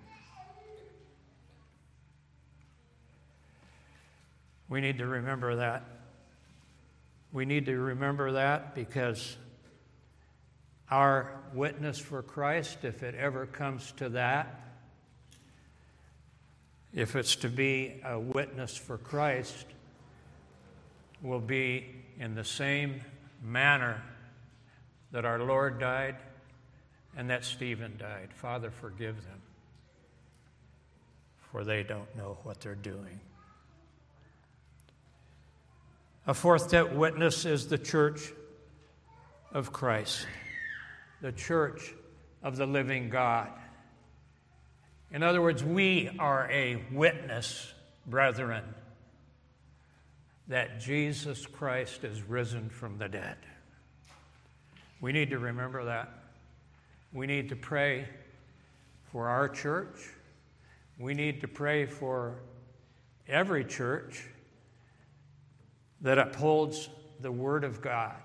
We 4.69 4.81
need 4.81 4.99
to 4.99 5.07
remember 5.07 5.57
that. 5.57 5.85
We 7.33 7.45
need 7.45 7.67
to 7.67 7.79
remember 7.79 8.33
that 8.33 8.75
because 8.75 9.37
our 10.91 11.41
witness 11.55 11.99
for 11.99 12.23
Christ, 12.23 12.79
if 12.83 13.03
it 13.03 13.15
ever 13.15 13.47
comes 13.47 13.93
to 13.93 14.11
that, 14.11 14.61
if 16.93 17.17
it's 17.17 17.37
to 17.37 17.49
be 17.49 18.01
a 18.05 18.19
witness 18.19 18.77
for 18.77 18.99
Christ, 18.99 19.67
will 21.23 21.41
be 21.41 21.87
in 22.19 22.35
the 22.35 22.45
same 22.45 23.01
manner 23.43 24.03
that 25.13 25.25
our 25.25 25.39
Lord 25.39 25.79
died 25.79 26.17
and 27.17 27.31
that 27.31 27.45
Stephen 27.45 27.97
died. 27.99 28.31
Father, 28.35 28.71
forgive 28.71 29.17
them, 29.25 29.41
for 31.51 31.65
they 31.65 31.83
don't 31.83 32.17
know 32.17 32.39
what 32.43 32.61
they're 32.61 32.75
doing. 32.75 33.21
A 36.27 36.35
fourth 36.35 36.73
witness 36.93 37.45
is 37.45 37.67
the 37.67 37.79
church 37.79 38.33
of 39.53 39.73
Christ, 39.73 40.27
the 41.21 41.33
church 41.33 41.95
of 42.43 42.57
the 42.57 42.67
living 42.67 43.11
God. 43.11 43.49
In 45.11 45.23
other 45.23 45.43
words, 45.43 45.63
we 45.63 46.11
are 46.19 46.49
a 46.51 46.83
witness, 46.93 47.73
brethren, 48.07 48.65
that 50.49 50.81
Jesus 50.81 51.45
Christ 51.45 52.05
is 52.05 52.23
risen 52.23 52.71
from 52.71 52.99
the 52.99 53.09
dead. 53.09 53.37
We 55.01 55.13
need 55.13 55.31
to 55.31 55.39
remember 55.39 55.85
that. 55.87 56.22
We 57.13 57.27
need 57.27 57.51
to 57.51 57.57
pray 57.57 58.09
for 59.13 59.29
our 59.29 59.49
church. 59.49 60.09
We 60.99 61.13
need 61.13 61.43
to 61.43 61.49
pray 61.49 61.85
for 61.85 62.39
every 63.29 63.65
church 63.65 64.27
that 66.01 66.19
upholds 66.19 66.89
the 67.21 67.31
Word 67.31 67.65
of 67.65 67.83
God. 67.83 68.17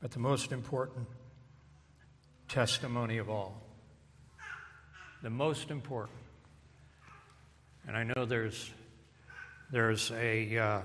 But 0.00 0.10
the 0.10 0.18
most 0.18 0.52
important 0.52 1.06
testimony 2.48 3.16
of 3.16 3.30
all, 3.30 3.62
the 5.24 5.30
most 5.30 5.70
important, 5.70 6.18
and 7.88 7.96
I 7.96 8.02
know 8.04 8.26
there's, 8.26 8.70
there's 9.72 10.10
a, 10.10 10.58
uh, 10.58 10.80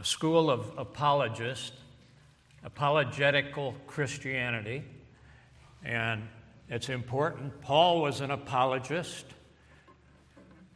a 0.00 0.04
school 0.04 0.50
of 0.50 0.72
apologists, 0.78 1.76
apologetical 2.64 3.74
Christianity, 3.86 4.82
and 5.84 6.26
it's 6.70 6.88
important. 6.88 7.60
Paul 7.60 8.00
was 8.00 8.22
an 8.22 8.30
apologist. 8.30 9.26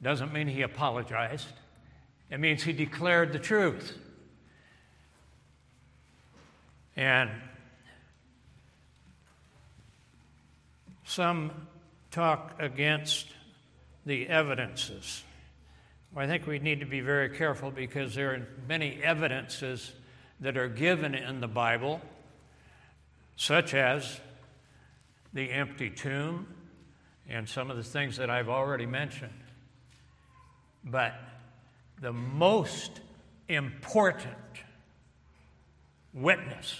Doesn't 0.02 0.30
mean 0.30 0.46
he 0.46 0.60
apologized, 0.60 1.48
it 2.30 2.38
means 2.38 2.62
he 2.62 2.74
declared 2.74 3.32
the 3.32 3.38
truth. 3.38 3.96
And 6.96 7.30
some 11.10 11.50
talk 12.12 12.54
against 12.60 13.26
the 14.06 14.28
evidences. 14.28 15.24
I 16.16 16.26
think 16.26 16.46
we 16.46 16.60
need 16.60 16.80
to 16.80 16.86
be 16.86 17.00
very 17.00 17.30
careful 17.30 17.72
because 17.72 18.14
there 18.14 18.30
are 18.30 18.48
many 18.68 19.00
evidences 19.02 19.92
that 20.40 20.56
are 20.56 20.68
given 20.68 21.14
in 21.14 21.40
the 21.40 21.48
Bible, 21.48 22.00
such 23.36 23.74
as 23.74 24.20
the 25.32 25.50
empty 25.50 25.90
tomb 25.90 26.46
and 27.28 27.48
some 27.48 27.70
of 27.70 27.76
the 27.76 27.84
things 27.84 28.16
that 28.16 28.30
I've 28.30 28.48
already 28.48 28.86
mentioned. 28.86 29.32
But 30.84 31.14
the 32.00 32.12
most 32.12 33.00
important 33.48 34.36
witness 36.14 36.78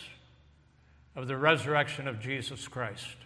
of 1.17 1.27
the 1.27 1.37
resurrection 1.37 2.07
of 2.07 2.21
Jesus 2.21 2.69
Christ 2.69 3.17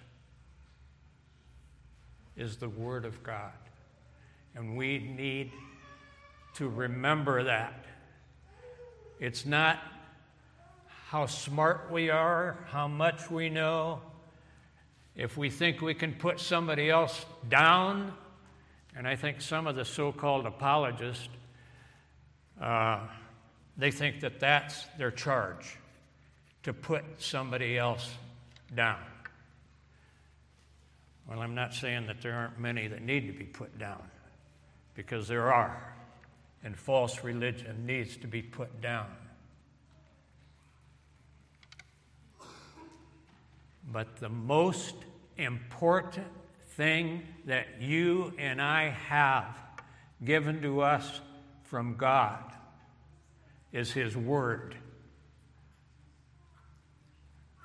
is 2.37 2.57
the 2.57 2.69
Word 2.69 3.05
of 3.05 3.23
God. 3.23 3.53
And 4.55 4.77
we 4.77 4.99
need 4.99 5.53
to 6.55 6.69
remember 6.69 7.45
that. 7.45 7.85
It's 9.21 9.45
not 9.45 9.79
how 11.09 11.27
smart 11.27 11.91
we 11.91 12.11
are, 12.11 12.57
how 12.69 12.89
much 12.89 13.31
we 13.31 13.49
know. 13.49 14.01
If 15.17 15.37
we 15.37 15.51
think 15.51 15.81
we 15.81 15.95
can 15.95 16.13
put 16.13 16.41
somebody 16.41 16.91
else 16.91 17.25
down, 17.49 18.13
and 18.97 19.07
I 19.07 19.17
think 19.17 19.41
some 19.41 19.67
of 19.67 19.77
the 19.77 19.85
so 19.85 20.13
called 20.13 20.47
apologists, 20.47 21.29
uh, 22.61 23.01
they 23.77 23.91
think 23.91 24.21
that 24.21 24.41
that's 24.41 24.85
their 24.99 25.11
charge 25.11 25.79
to 26.63 26.73
put 26.73 27.05
somebody 27.19 27.77
else 27.77 28.09
down. 28.75 29.03
Well, 31.29 31.41
I'm 31.41 31.55
not 31.55 31.75
saying 31.75 32.07
that 32.07 32.21
there 32.21 32.35
aren't 32.35 32.59
many 32.59 32.87
that 32.89 33.03
need 33.03 33.27
to 33.27 33.33
be 33.33 33.45
put 33.45 33.79
down, 33.79 34.03
because 34.95 35.27
there 35.29 35.53
are 35.53 35.95
and 36.63 36.77
false 36.77 37.23
religion 37.23 37.85
needs 37.87 38.17
to 38.17 38.27
be 38.27 38.41
put 38.41 38.81
down. 38.81 39.07
But 43.93 44.17
the 44.17 44.31
most 44.31 44.95
important 45.37 46.27
thing 46.71 47.23
that 47.45 47.67
you 47.81 48.33
and 48.39 48.61
I 48.61 48.89
have 48.89 49.55
given 50.25 50.63
to 50.63 50.81
us 50.81 51.21
from 51.65 51.97
God 51.97 52.53
is 53.73 53.93
His 53.93 54.17
Word. 54.17 54.75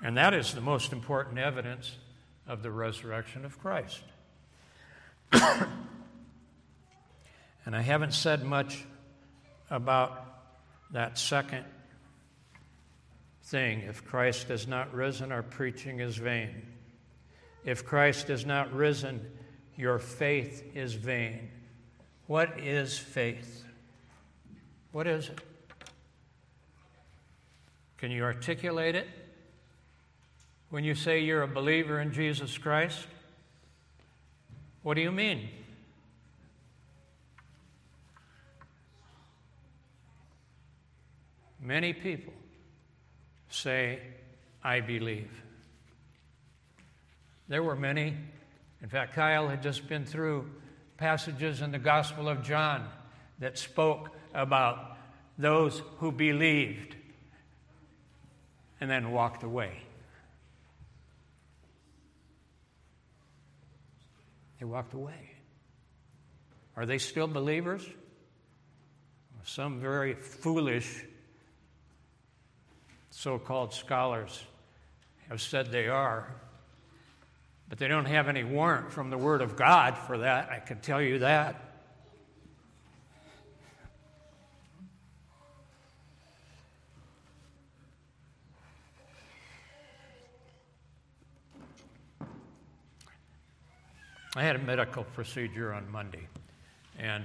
And 0.02 0.16
that 0.16 0.34
is 0.34 0.52
the 0.52 0.60
most 0.60 0.92
important 0.92 1.38
evidence 1.38 1.96
of 2.50 2.62
the 2.62 2.70
resurrection 2.70 3.44
of 3.44 3.58
Christ. 3.58 4.02
And 7.66 7.76
I 7.76 7.82
haven't 7.82 8.14
said 8.14 8.42
much 8.42 8.84
about 9.68 10.24
that 10.92 11.18
second 11.18 11.64
thing. 13.44 13.80
If 13.80 14.04
Christ 14.04 14.48
has 14.48 14.66
not 14.66 14.92
risen, 14.94 15.30
our 15.30 15.42
preaching 15.42 16.00
is 16.00 16.16
vain. 16.16 16.66
If 17.64 17.84
Christ 17.84 18.28
has 18.28 18.46
not 18.46 18.72
risen, 18.72 19.24
your 19.76 19.98
faith 19.98 20.64
is 20.74 20.94
vain. 20.94 21.50
What 22.26 22.58
is 22.58 22.98
faith? 22.98 23.64
What 24.90 25.06
is 25.06 25.28
it? 25.28 25.40
Can 27.98 28.10
you 28.10 28.24
articulate 28.24 28.94
it? 28.96 29.06
When 30.70 30.84
you 30.84 30.94
say 30.94 31.20
you're 31.20 31.42
a 31.42 31.48
believer 31.48 32.00
in 32.00 32.12
Jesus 32.12 32.56
Christ, 32.56 33.06
what 34.82 34.94
do 34.94 35.00
you 35.00 35.10
mean? 35.10 35.48
Many 41.60 41.92
people 41.92 42.32
say, 43.50 43.98
I 44.62 44.80
believe. 44.80 45.30
There 47.48 47.64
were 47.64 47.76
many. 47.76 48.16
In 48.80 48.88
fact, 48.88 49.14
Kyle 49.14 49.48
had 49.48 49.62
just 49.62 49.88
been 49.88 50.06
through 50.06 50.48
passages 50.96 51.62
in 51.62 51.72
the 51.72 51.78
Gospel 51.78 52.28
of 52.28 52.42
John 52.44 52.88
that 53.40 53.58
spoke 53.58 54.10
about 54.32 54.96
those 55.36 55.82
who 55.98 56.12
believed 56.12 56.94
and 58.80 58.88
then 58.88 59.10
walked 59.10 59.42
away. 59.42 59.72
They 64.60 64.66
walked 64.66 64.92
away. 64.92 65.32
Are 66.76 66.86
they 66.86 66.98
still 66.98 67.26
believers? 67.26 67.84
Some 69.44 69.80
very 69.80 70.14
foolish 70.14 71.04
so 73.10 73.38
called 73.38 73.72
scholars 73.72 74.44
have 75.28 75.40
said 75.40 75.72
they 75.72 75.88
are, 75.88 76.32
but 77.68 77.78
they 77.78 77.88
don't 77.88 78.04
have 78.04 78.28
any 78.28 78.44
warrant 78.44 78.92
from 78.92 79.10
the 79.10 79.18
Word 79.18 79.40
of 79.40 79.56
God 79.56 79.96
for 79.96 80.18
that, 80.18 80.50
I 80.50 80.58
can 80.58 80.80
tell 80.80 81.00
you 81.00 81.20
that. 81.20 81.69
I 94.36 94.42
had 94.42 94.54
a 94.54 94.60
medical 94.60 95.02
procedure 95.02 95.72
on 95.72 95.90
Monday, 95.90 96.28
and 96.98 97.24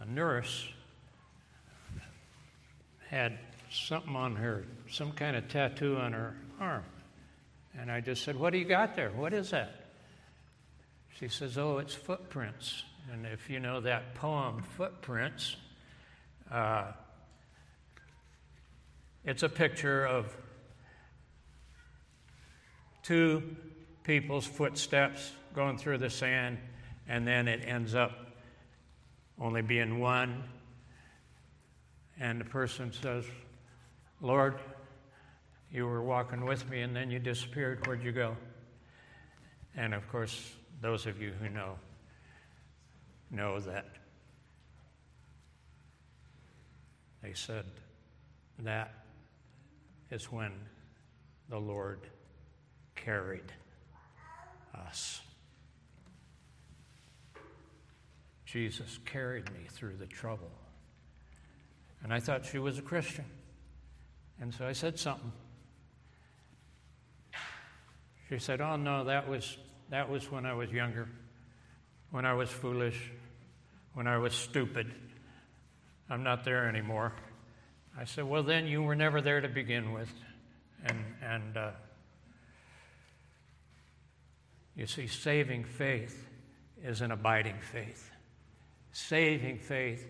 a 0.00 0.06
nurse 0.06 0.66
had 3.08 3.38
something 3.70 4.16
on 4.16 4.36
her, 4.36 4.64
some 4.90 5.12
kind 5.12 5.36
of 5.36 5.48
tattoo 5.48 5.96
on 5.96 6.14
her 6.14 6.34
arm. 6.58 6.84
And 7.78 7.92
I 7.92 8.00
just 8.00 8.24
said, 8.24 8.36
What 8.36 8.54
do 8.54 8.58
you 8.58 8.64
got 8.64 8.96
there? 8.96 9.10
What 9.10 9.34
is 9.34 9.50
that? 9.50 9.86
She 11.18 11.28
says, 11.28 11.58
Oh, 11.58 11.78
it's 11.78 11.94
footprints. 11.94 12.84
And 13.12 13.26
if 13.26 13.50
you 13.50 13.60
know 13.60 13.80
that 13.80 14.14
poem, 14.14 14.62
Footprints, 14.76 15.56
uh, 16.50 16.92
it's 19.24 19.42
a 19.42 19.48
picture 19.48 20.06
of 20.06 20.34
two 23.08 23.42
people's 24.04 24.46
footsteps 24.46 25.32
going 25.54 25.78
through 25.78 25.98
the 25.98 26.10
sand, 26.10 26.58
and 27.08 27.26
then 27.26 27.48
it 27.48 27.62
ends 27.66 27.94
up 27.94 28.12
only 29.40 29.62
being 29.62 29.98
one 29.98 30.44
and 32.20 32.40
the 32.40 32.44
person 32.44 32.92
says, 32.92 33.24
Lord, 34.20 34.56
you 35.72 35.86
were 35.86 36.02
walking 36.02 36.44
with 36.44 36.68
me 36.68 36.80
and 36.80 36.94
then 36.94 37.10
you 37.10 37.18
disappeared. 37.18 37.86
Where'd 37.86 38.02
you 38.02 38.12
go? 38.12 38.36
And 39.76 39.94
of 39.94 40.08
course, 40.08 40.52
those 40.80 41.06
of 41.06 41.20
you 41.20 41.32
who 41.40 41.48
know 41.48 41.76
know 43.30 43.60
that 43.60 43.86
they 47.22 47.34
said 47.34 47.66
that 48.60 48.94
is 50.10 50.32
when 50.32 50.52
the 51.50 51.58
Lord 51.58 52.00
carried 53.04 53.52
us. 54.74 55.20
Jesus 58.44 58.98
carried 59.04 59.44
me 59.52 59.66
through 59.68 59.96
the 59.96 60.06
trouble. 60.06 60.50
And 62.02 62.12
I 62.12 62.20
thought 62.20 62.46
she 62.46 62.58
was 62.58 62.78
a 62.78 62.82
Christian. 62.82 63.24
And 64.40 64.54
so 64.54 64.66
I 64.66 64.72
said 64.72 64.98
something. 64.98 65.32
She 68.28 68.38
said, 68.38 68.60
Oh, 68.60 68.76
no, 68.76 69.04
that 69.04 69.28
was, 69.28 69.56
that 69.90 70.08
was 70.10 70.30
when 70.30 70.46
I 70.46 70.54
was 70.54 70.70
younger, 70.70 71.08
when 72.10 72.24
I 72.24 72.34
was 72.34 72.50
foolish, 72.50 73.10
when 73.94 74.06
I 74.06 74.18
was 74.18 74.32
stupid. 74.32 74.92
I'm 76.10 76.22
not 76.22 76.44
there 76.44 76.68
anymore. 76.68 77.12
I 77.98 78.04
said, 78.04 78.24
Well, 78.24 78.42
then 78.42 78.66
you 78.66 78.82
were 78.82 78.94
never 78.94 79.20
there 79.20 79.40
to 79.40 79.48
begin 79.48 79.92
with. 79.92 80.12
And, 80.84 81.04
and 81.22 81.56
uh, 81.56 81.70
you 84.78 84.86
see, 84.86 85.08
saving 85.08 85.64
faith 85.64 86.28
is 86.84 87.00
an 87.00 87.10
abiding 87.10 87.58
faith. 87.72 88.12
Saving 88.92 89.58
faith 89.58 90.08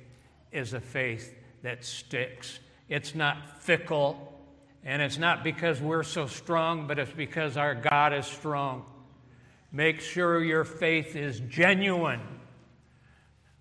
is 0.53 0.75
a 0.75 0.81
faith 0.81 1.35
that 1.63 1.87
sticks. 1.87 2.59
It's 2.87 3.15
not 3.15 3.63
fickle, 3.63 4.39
and 4.85 5.01
it's 5.01 5.17
not 5.17 5.43
because 5.43 5.81
we're 5.81 6.03
so 6.03 6.27
strong, 6.27 6.87
but 6.87 6.99
it's 6.99 7.11
because 7.11 7.57
our 7.57 7.75
God 7.75 8.13
is 8.13 8.27
strong. 8.27 8.85
Make 9.73 10.03
sure 10.03 10.45
your 10.45 10.65
faith 10.65 11.17
is 11.17 11.41
genuine, 11.41 12.21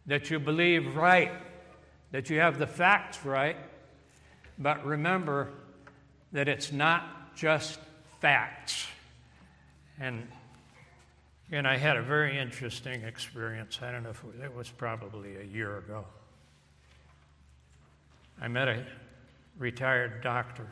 that 0.07 0.29
you 0.29 0.39
believe 0.39 0.97
right, 0.97 1.31
that 2.11 2.29
you 2.29 2.41
have 2.41 2.59
the 2.59 2.67
facts 2.67 3.23
right. 3.23 3.55
But 4.59 4.85
remember 4.85 5.53
that 6.33 6.49
it's 6.49 6.73
not 6.73 7.33
just 7.33 7.79
facts. 8.19 8.87
And 10.01 10.27
and 11.51 11.67
I 11.67 11.77
had 11.77 11.95
a 11.95 12.01
very 12.01 12.37
interesting 12.37 13.03
experience. 13.03 13.79
I 13.81 13.91
don't 13.91 14.03
know 14.03 14.09
if 14.09 14.23
it 14.43 14.53
was 14.53 14.69
probably 14.69 15.37
a 15.37 15.43
year 15.43 15.77
ago. 15.77 16.05
I 18.41 18.47
met 18.47 18.67
a 18.67 18.85
retired 19.57 20.21
doctor, 20.21 20.67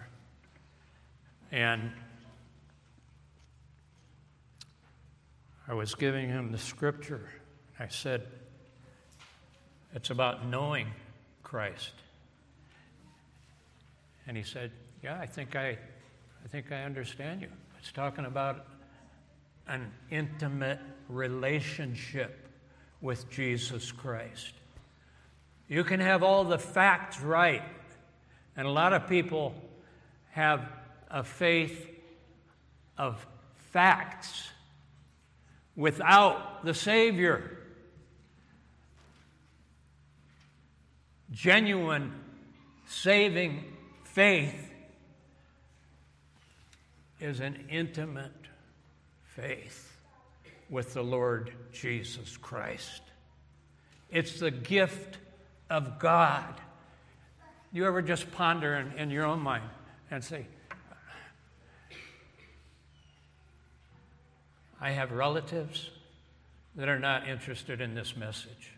and 1.51 1.91
I 5.67 5.73
was 5.73 5.95
giving 5.95 6.28
him 6.28 6.51
the 6.51 6.57
scripture. 6.57 7.30
I 7.80 7.88
said, 7.88 8.28
It's 9.93 10.09
about 10.09 10.45
knowing 10.45 10.88
Christ. 11.41 11.93
And 14.28 14.36
he 14.36 14.43
said, 14.43 14.71
Yeah, 15.01 15.17
I 15.19 15.26
think 15.26 15.55
I, 15.55 15.69
I 15.69 16.47
think 16.49 16.71
I 16.71 16.84
understand 16.84 17.41
you. 17.41 17.49
It's 17.80 17.91
talking 17.91 18.26
about 18.26 18.67
an 19.68 19.91
intimate 20.11 20.80
relationship 21.09 22.47
with 23.01 23.30
Jesus 23.30 23.91
Christ. 23.91 24.53
You 25.68 25.84
can 25.84 25.99
have 25.99 26.24
all 26.24 26.43
the 26.43 26.59
facts 26.59 27.20
right. 27.22 27.63
And 28.55 28.68
a 28.68 28.72
lot 28.72 28.93
of 28.93 29.07
people 29.07 29.55
have 30.32 30.68
a 31.09 31.24
faith 31.24 31.89
of 32.97 33.26
facts 33.72 34.49
without 35.76 36.63
the 36.63 36.74
Savior. 36.74 37.57
Genuine 41.32 42.13
saving 42.88 43.63
faith 44.03 44.72
is 47.20 47.39
an 47.39 47.66
intimate 47.70 48.45
faith 49.36 49.98
with 50.70 50.94
the 50.94 51.04
Lord 51.04 51.52
Jesus 51.72 52.38
Christ. 52.38 53.02
It's 54.10 54.40
the 54.40 54.52
gift 54.52 55.18
of 55.70 56.00
God. 56.00 56.54
You 57.74 57.86
ever 57.86 58.02
just 58.02 58.32
ponder 58.32 58.76
in, 58.76 58.98
in 58.98 59.10
your 59.10 59.26
own 59.26 59.42
mind 59.42 59.70
and 60.10 60.24
say, 60.24 60.46
I 64.80 64.92
have 64.92 65.12
relatives 65.12 65.90
that 66.76 66.88
are 66.88 67.00
not 67.00 67.28
interested 67.28 67.82
in 67.82 67.96
this 67.96 68.16
message. 68.16 68.74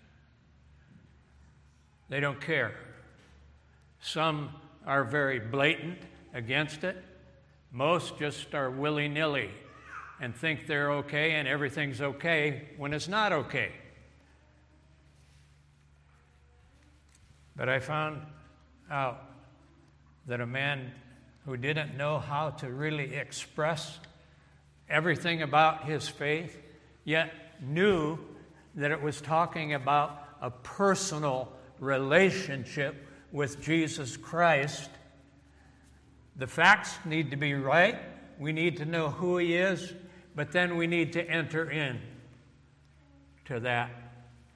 They 2.09 2.19
don't 2.19 2.39
care. 2.39 2.73
Some 4.01 4.49
are 4.85 5.03
very 5.03 5.39
blatant 5.39 5.99
against 6.33 6.83
it. 6.83 6.97
Most 7.71 8.17
just 8.17 8.55
are 8.55 8.71
willy 8.71 9.09
nilly 9.09 9.51
and 10.19 10.35
think 10.35 10.67
they're 10.67 10.91
okay 10.91 11.33
and 11.33 11.47
everything's 11.47 12.01
okay 12.01 12.69
when 12.77 12.93
it's 12.93 13.07
not 13.07 13.31
okay. 13.31 13.71
But 17.55 17.69
I 17.69 17.79
found 17.79 18.21
out 18.89 19.23
that 20.27 20.41
a 20.41 20.45
man 20.45 20.91
who 21.45 21.57
didn't 21.57 21.95
know 21.97 22.19
how 22.19 22.49
to 22.49 22.69
really 22.69 23.15
express 23.15 23.99
everything 24.89 25.41
about 25.41 25.85
his 25.85 26.07
faith, 26.07 26.61
yet 27.03 27.33
knew 27.61 28.19
that 28.75 28.91
it 28.91 29.01
was 29.01 29.21
talking 29.21 29.73
about 29.73 30.23
a 30.41 30.51
personal 30.51 31.51
relationship 31.79 32.95
with 33.31 33.61
Jesus 33.61 34.17
Christ. 34.17 34.89
The 36.35 36.47
facts 36.47 36.97
need 37.05 37.31
to 37.31 37.37
be 37.37 37.53
right. 37.53 37.97
We 38.39 38.51
need 38.51 38.77
to 38.77 38.85
know 38.85 39.09
who 39.09 39.37
he 39.37 39.55
is, 39.55 39.93
but 40.37 40.51
then 40.51 40.77
we 40.77 40.85
need 40.85 41.13
to 41.13 41.27
enter 41.27 41.71
in 41.71 41.99
to 43.45 43.59
that 43.59 43.89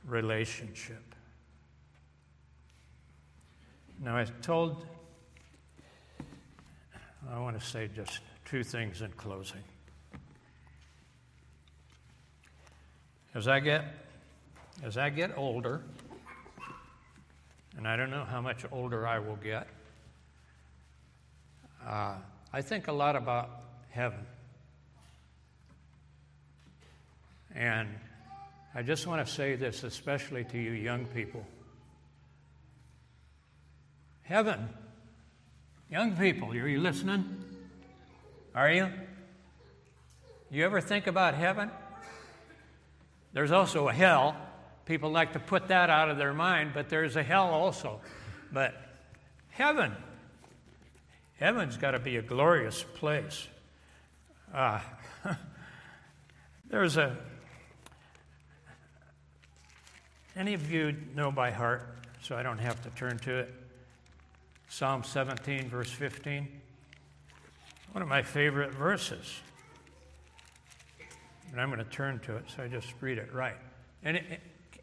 relationship. 0.05 1.01
Now, 3.99 4.15
I 4.15 4.25
told, 4.43 4.85
I 7.31 7.39
want 7.39 7.59
to 7.59 7.65
say 7.65 7.89
just 7.95 8.19
two 8.45 8.63
things 8.63 9.01
in 9.01 9.09
closing. 9.13 9.63
As 13.33 13.47
I 13.47 13.59
get, 13.59 13.83
as 14.83 14.97
I 14.97 15.09
get 15.09 15.35
older, 15.35 15.81
and 17.75 17.87
I 17.87 17.95
don't 17.95 18.11
know 18.11 18.23
how 18.23 18.39
much 18.39 18.65
older 18.71 19.07
I 19.07 19.17
will 19.17 19.37
get, 19.37 19.67
uh, 21.83 22.17
I 22.53 22.61
think 22.61 22.87
a 22.87 22.93
lot 22.93 23.15
about 23.15 23.49
heaven. 23.89 24.27
And 27.55 27.89
I 28.73 28.83
just 28.83 29.05
want 29.05 29.25
to 29.25 29.31
say 29.31 29.55
this, 29.55 29.83
especially 29.83 30.43
to 30.45 30.57
you 30.57 30.71
young 30.71 31.05
people. 31.05 31.45
Heaven. 34.23 34.69
Young 35.89 36.15
people, 36.15 36.51
are 36.51 36.67
you 36.67 36.79
listening? 36.79 37.43
Are 38.55 38.71
you? 38.71 38.89
You 40.49 40.63
ever 40.65 40.79
think 40.79 41.07
about 41.07 41.33
heaven? 41.33 41.69
There's 43.33 43.51
also 43.51 43.89
a 43.89 43.93
hell. 43.93 44.35
People 44.85 45.11
like 45.11 45.33
to 45.33 45.39
put 45.39 45.67
that 45.67 45.89
out 45.89 46.09
of 46.09 46.17
their 46.17 46.33
mind, 46.33 46.71
but 46.73 46.89
there's 46.89 47.15
a 47.15 47.23
hell 47.23 47.47
also. 47.47 48.01
But 48.51 48.73
heaven, 49.49 49.93
heaven's 51.39 51.77
got 51.77 51.91
to 51.91 51.99
be 51.99 52.17
a 52.17 52.21
glorious 52.21 52.83
place. 52.95 53.47
Uh, 54.53 54.79
there's 56.69 56.97
a. 56.97 57.17
Any 60.35 60.53
of 60.53 60.71
you 60.71 60.95
know 61.15 61.31
by 61.31 61.51
heart, 61.51 61.87
so 62.21 62.37
I 62.37 62.43
don't 62.43 62.59
have 62.59 62.81
to 62.83 62.89
turn 62.91 63.19
to 63.19 63.39
it. 63.39 63.53
Psalm 64.69 65.03
17, 65.03 65.67
verse 65.67 65.91
15. 65.91 66.47
One 67.91 68.01
of 68.01 68.07
my 68.07 68.21
favorite 68.21 68.73
verses. 68.73 69.41
And 71.51 71.59
I'm 71.59 71.69
going 71.69 71.83
to 71.83 71.91
turn 71.91 72.19
to 72.19 72.37
it, 72.37 72.45
so 72.55 72.63
I 72.63 72.69
just 72.69 72.93
read 73.01 73.17
it 73.17 73.33
right. 73.33 73.57
Any, 74.05 74.23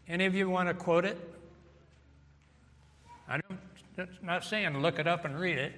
any 0.07 0.26
of 0.26 0.34
you 0.34 0.51
want 0.51 0.68
to 0.68 0.74
quote 0.74 1.07
it? 1.07 1.18
I'm 3.26 3.40
not 4.22 4.44
saying 4.44 4.76
look 4.82 4.99
it 4.99 5.07
up 5.07 5.24
and 5.24 5.38
read 5.38 5.57
it. 5.57 5.72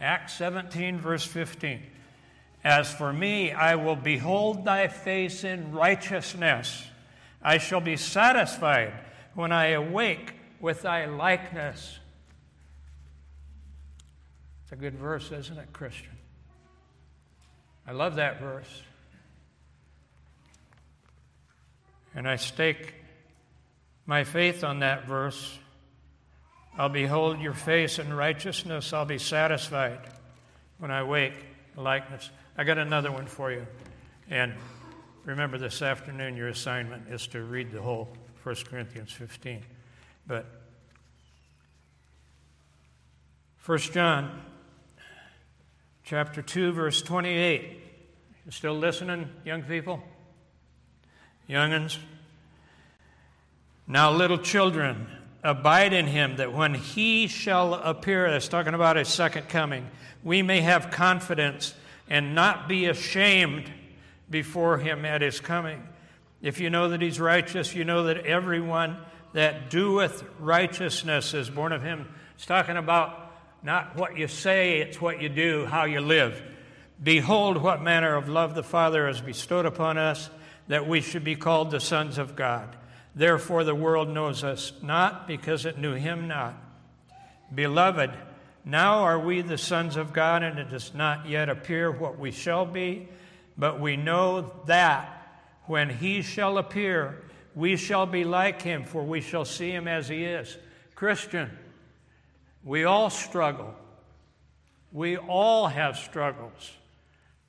Acts 0.00 0.34
17, 0.34 0.98
verse 0.98 1.24
15. 1.24 1.82
As 2.64 2.92
for 2.92 3.12
me, 3.12 3.52
I 3.52 3.76
will 3.76 3.96
behold 3.96 4.64
thy 4.64 4.88
face 4.88 5.44
in 5.44 5.72
righteousness. 5.72 6.86
I 7.42 7.58
shall 7.58 7.80
be 7.80 7.96
satisfied 7.96 8.92
when 9.34 9.52
I 9.52 9.68
awake 9.68 10.34
with 10.60 10.82
thy 10.82 11.06
likeness. 11.06 11.98
It's 14.64 14.72
a 14.72 14.76
good 14.76 14.94
verse, 14.94 15.30
isn't 15.30 15.56
it, 15.56 15.72
Christian? 15.72 16.16
I 17.86 17.92
love 17.92 18.16
that 18.16 18.40
verse. 18.40 18.82
And 22.14 22.28
I 22.28 22.36
stake 22.36 22.94
my 24.04 24.24
faith 24.24 24.64
on 24.64 24.80
that 24.80 25.06
verse. 25.06 25.58
I'll 26.76 26.88
behold 26.88 27.40
your 27.40 27.54
face 27.54 27.98
in 27.98 28.12
righteousness. 28.12 28.92
I'll 28.92 29.04
be 29.04 29.18
satisfied 29.18 30.00
when 30.78 30.90
I 30.90 31.02
wake 31.02 31.34
likeness. 31.76 32.30
I 32.56 32.64
got 32.64 32.78
another 32.78 33.10
one 33.10 33.26
for 33.26 33.52
you. 33.52 33.66
And 34.28 34.54
remember 35.24 35.58
this 35.58 35.82
afternoon, 35.82 36.36
your 36.36 36.48
assignment 36.48 37.08
is 37.08 37.26
to 37.28 37.42
read 37.42 37.72
the 37.72 37.82
whole 37.82 38.08
1 38.42 38.54
Corinthians 38.70 39.12
15. 39.12 39.62
But 40.26 40.46
1 43.64 43.78
John 43.78 44.42
chapter 46.04 46.40
2, 46.40 46.72
verse 46.72 47.02
28. 47.02 47.82
You 48.46 48.52
still 48.52 48.74
listening, 48.74 49.28
young 49.44 49.62
people? 49.62 50.02
Youngins? 51.48 51.98
Now, 53.86 54.10
little 54.10 54.38
children, 54.38 55.06
abide 55.42 55.92
in 55.92 56.06
him, 56.06 56.36
that 56.36 56.52
when 56.52 56.74
he 56.74 57.26
shall 57.26 57.74
appear, 57.74 58.30
that's 58.30 58.48
talking 58.48 58.74
about 58.74 58.96
his 58.96 59.08
second 59.08 59.48
coming, 59.48 59.88
we 60.22 60.42
may 60.42 60.60
have 60.60 60.90
confidence 60.90 61.74
and 62.08 62.34
not 62.34 62.68
be 62.68 62.86
ashamed 62.86 63.70
before 64.30 64.78
him 64.78 65.04
at 65.04 65.22
his 65.22 65.40
coming. 65.40 65.82
If 66.40 66.60
you 66.60 66.70
know 66.70 66.90
that 66.90 67.02
he's 67.02 67.18
righteous, 67.20 67.74
you 67.74 67.84
know 67.84 68.04
that 68.04 68.26
everyone 68.26 68.96
that 69.32 69.70
doeth 69.70 70.24
righteousness 70.38 71.34
is 71.34 71.50
born 71.50 71.72
of 71.72 71.82
him. 71.82 72.08
It's 72.34 72.46
talking 72.46 72.76
about 72.76 73.32
not 73.62 73.96
what 73.96 74.16
you 74.16 74.28
say, 74.28 74.78
it's 74.78 75.00
what 75.00 75.20
you 75.20 75.28
do, 75.28 75.66
how 75.66 75.84
you 75.84 76.00
live. 76.00 76.40
Behold, 77.02 77.56
what 77.58 77.82
manner 77.82 78.16
of 78.16 78.28
love 78.28 78.54
the 78.54 78.62
Father 78.62 79.06
has 79.06 79.20
bestowed 79.20 79.66
upon 79.66 79.98
us, 79.98 80.30
that 80.68 80.88
we 80.88 81.00
should 81.00 81.24
be 81.24 81.36
called 81.36 81.70
the 81.70 81.80
sons 81.80 82.18
of 82.18 82.36
God. 82.36 82.76
Therefore, 83.14 83.64
the 83.64 83.74
world 83.74 84.08
knows 84.08 84.44
us 84.44 84.72
not 84.82 85.26
because 85.26 85.64
it 85.64 85.78
knew 85.78 85.94
him 85.94 86.28
not. 86.28 86.54
Beloved, 87.52 88.10
now 88.64 88.98
are 88.98 89.18
we 89.18 89.40
the 89.40 89.58
sons 89.58 89.96
of 89.96 90.12
God, 90.12 90.42
and 90.42 90.58
it 90.58 90.70
does 90.70 90.94
not 90.94 91.28
yet 91.28 91.48
appear 91.48 91.90
what 91.90 92.18
we 92.18 92.30
shall 92.30 92.66
be, 92.66 93.08
but 93.58 93.80
we 93.80 93.96
know 93.96 94.52
that 94.66 95.42
when 95.66 95.90
he 95.90 96.22
shall 96.22 96.56
appear, 96.58 97.20
we 97.54 97.76
shall 97.76 98.06
be 98.06 98.22
like 98.24 98.62
him, 98.62 98.84
for 98.84 99.02
we 99.02 99.20
shall 99.20 99.44
see 99.44 99.70
him 99.70 99.88
as 99.88 100.08
he 100.08 100.24
is. 100.24 100.56
Christian, 100.94 101.50
we 102.62 102.84
all 102.84 103.10
struggle. 103.10 103.74
We 104.92 105.16
all 105.16 105.66
have 105.66 105.98
struggles. 105.98 106.72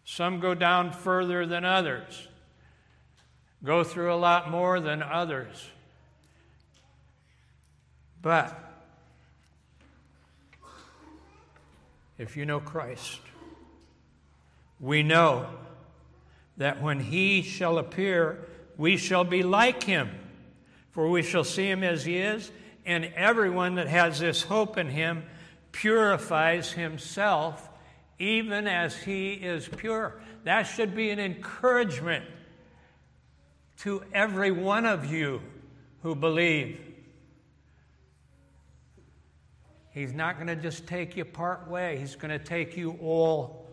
Some 0.03 0.39
go 0.39 0.55
down 0.55 0.91
further 0.91 1.45
than 1.45 1.63
others, 1.63 2.27
go 3.63 3.83
through 3.83 4.11
a 4.11 4.17
lot 4.17 4.49
more 4.49 4.79
than 4.79 5.03
others. 5.03 5.69
But 8.21 8.57
if 12.17 12.35
you 12.35 12.45
know 12.45 12.59
Christ, 12.59 13.19
we 14.79 15.03
know 15.03 15.47
that 16.59 16.81
when 16.81 16.99
he 16.99 17.41
shall 17.41 17.77
appear, 17.77 18.45
we 18.77 18.97
shall 18.97 19.23
be 19.23 19.41
like 19.41 19.83
him, 19.83 20.09
for 20.91 21.09
we 21.09 21.23
shall 21.23 21.43
see 21.43 21.69
him 21.69 21.83
as 21.83 22.05
he 22.05 22.17
is, 22.17 22.51
and 22.85 23.05
everyone 23.15 23.75
that 23.75 23.87
has 23.87 24.19
this 24.19 24.43
hope 24.43 24.77
in 24.77 24.89
him 24.89 25.23
purifies 25.71 26.73
himself 26.73 27.69
even 28.19 28.67
as 28.67 28.95
he 28.97 29.33
is 29.33 29.67
pure. 29.67 30.19
That 30.43 30.63
should 30.63 30.95
be 30.95 31.09
an 31.09 31.19
encouragement 31.19 32.25
to 33.79 34.03
every 34.13 34.51
one 34.51 34.85
of 34.85 35.05
you 35.05 35.41
who 36.03 36.13
believe. 36.13 36.79
He's 39.91 40.11
not 40.13 40.35
going 40.35 40.47
to 40.47 40.55
just 40.57 40.87
take 40.87 41.15
you 41.15 41.23
part 41.23 41.69
way, 41.69 41.97
He's 41.97 42.15
going 42.15 42.37
to 42.37 42.43
take 42.43 42.75
you 42.75 42.97
all 43.01 43.65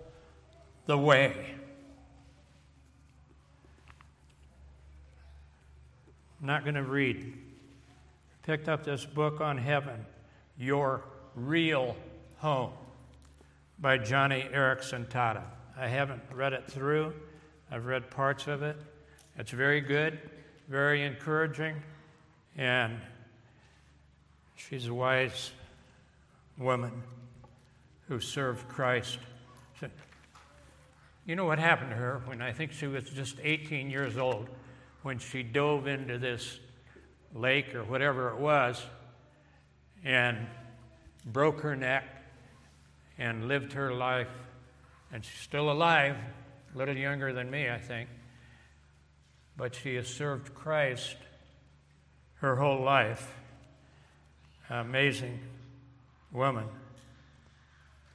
the 0.87 0.97
way. 0.97 1.57
I'm 6.41 6.47
not 6.47 6.65
going 6.65 6.75
to 6.75 6.83
read 6.83 7.33
picked 8.43 8.69
up 8.69 8.85
this 8.85 9.05
book 9.05 9.41
on 9.41 9.59
heaven, 9.59 10.07
Your 10.57 11.03
Real 11.35 11.97
Home, 12.37 12.71
by 13.81 13.99
Joni 13.99 14.53
Eareckson 14.55 15.07
Tada. 15.07 15.43
I 15.77 15.89
haven't 15.89 16.23
read 16.33 16.53
it 16.53 16.71
through, 16.71 17.13
I've 17.73 17.87
read 17.87 18.09
parts 18.09 18.47
of 18.47 18.63
it. 18.63 18.77
It's 19.37 19.51
very 19.51 19.81
good, 19.81 20.21
very 20.69 21.03
encouraging, 21.03 21.75
and 22.57 23.01
she's 24.55 24.87
a 24.87 24.95
wise 24.95 25.51
woman 26.57 27.03
who 28.09 28.21
served 28.21 28.69
Christ. 28.69 29.19
you 31.27 31.35
know 31.35 31.47
what 31.47 31.59
happened 31.59 31.91
to 31.91 31.97
her 31.97 32.23
when 32.27 32.41
I 32.41 32.53
think 32.53 32.71
she 32.71 32.87
was 32.87 33.05
just 33.05 33.39
18 33.43 33.91
years 33.91 34.17
old 34.17 34.49
when 35.07 35.21
she 35.21 35.45
dove 35.45 35.87
into 35.87 36.19
this 36.19 36.59
lake 37.33 37.77
or 37.77 37.85
whatever 37.85 38.31
it 38.31 38.39
was 38.39 38.85
and 40.05 40.37
broke 41.25 41.61
her 41.61 41.77
neck 41.77 42.03
and 43.17 43.47
lived 43.47 43.75
her 43.75 43.95
life. 43.95 44.27
And 45.13 45.25
she's 45.25 45.41
still 45.43 45.71
alive, 45.71 46.17
a 46.75 46.77
little 46.77 46.97
younger 46.97 47.33
than 47.33 47.49
me, 47.49 47.71
I 47.71 47.79
think. 47.79 48.09
But 49.57 49.77
she 49.77 49.95
has 49.95 50.09
served 50.09 50.53
Christ 50.57 51.15
her 52.41 52.57
whole 52.57 52.83
life. 52.83 53.33
Amazing 54.69 55.39
woman. 56.33 56.67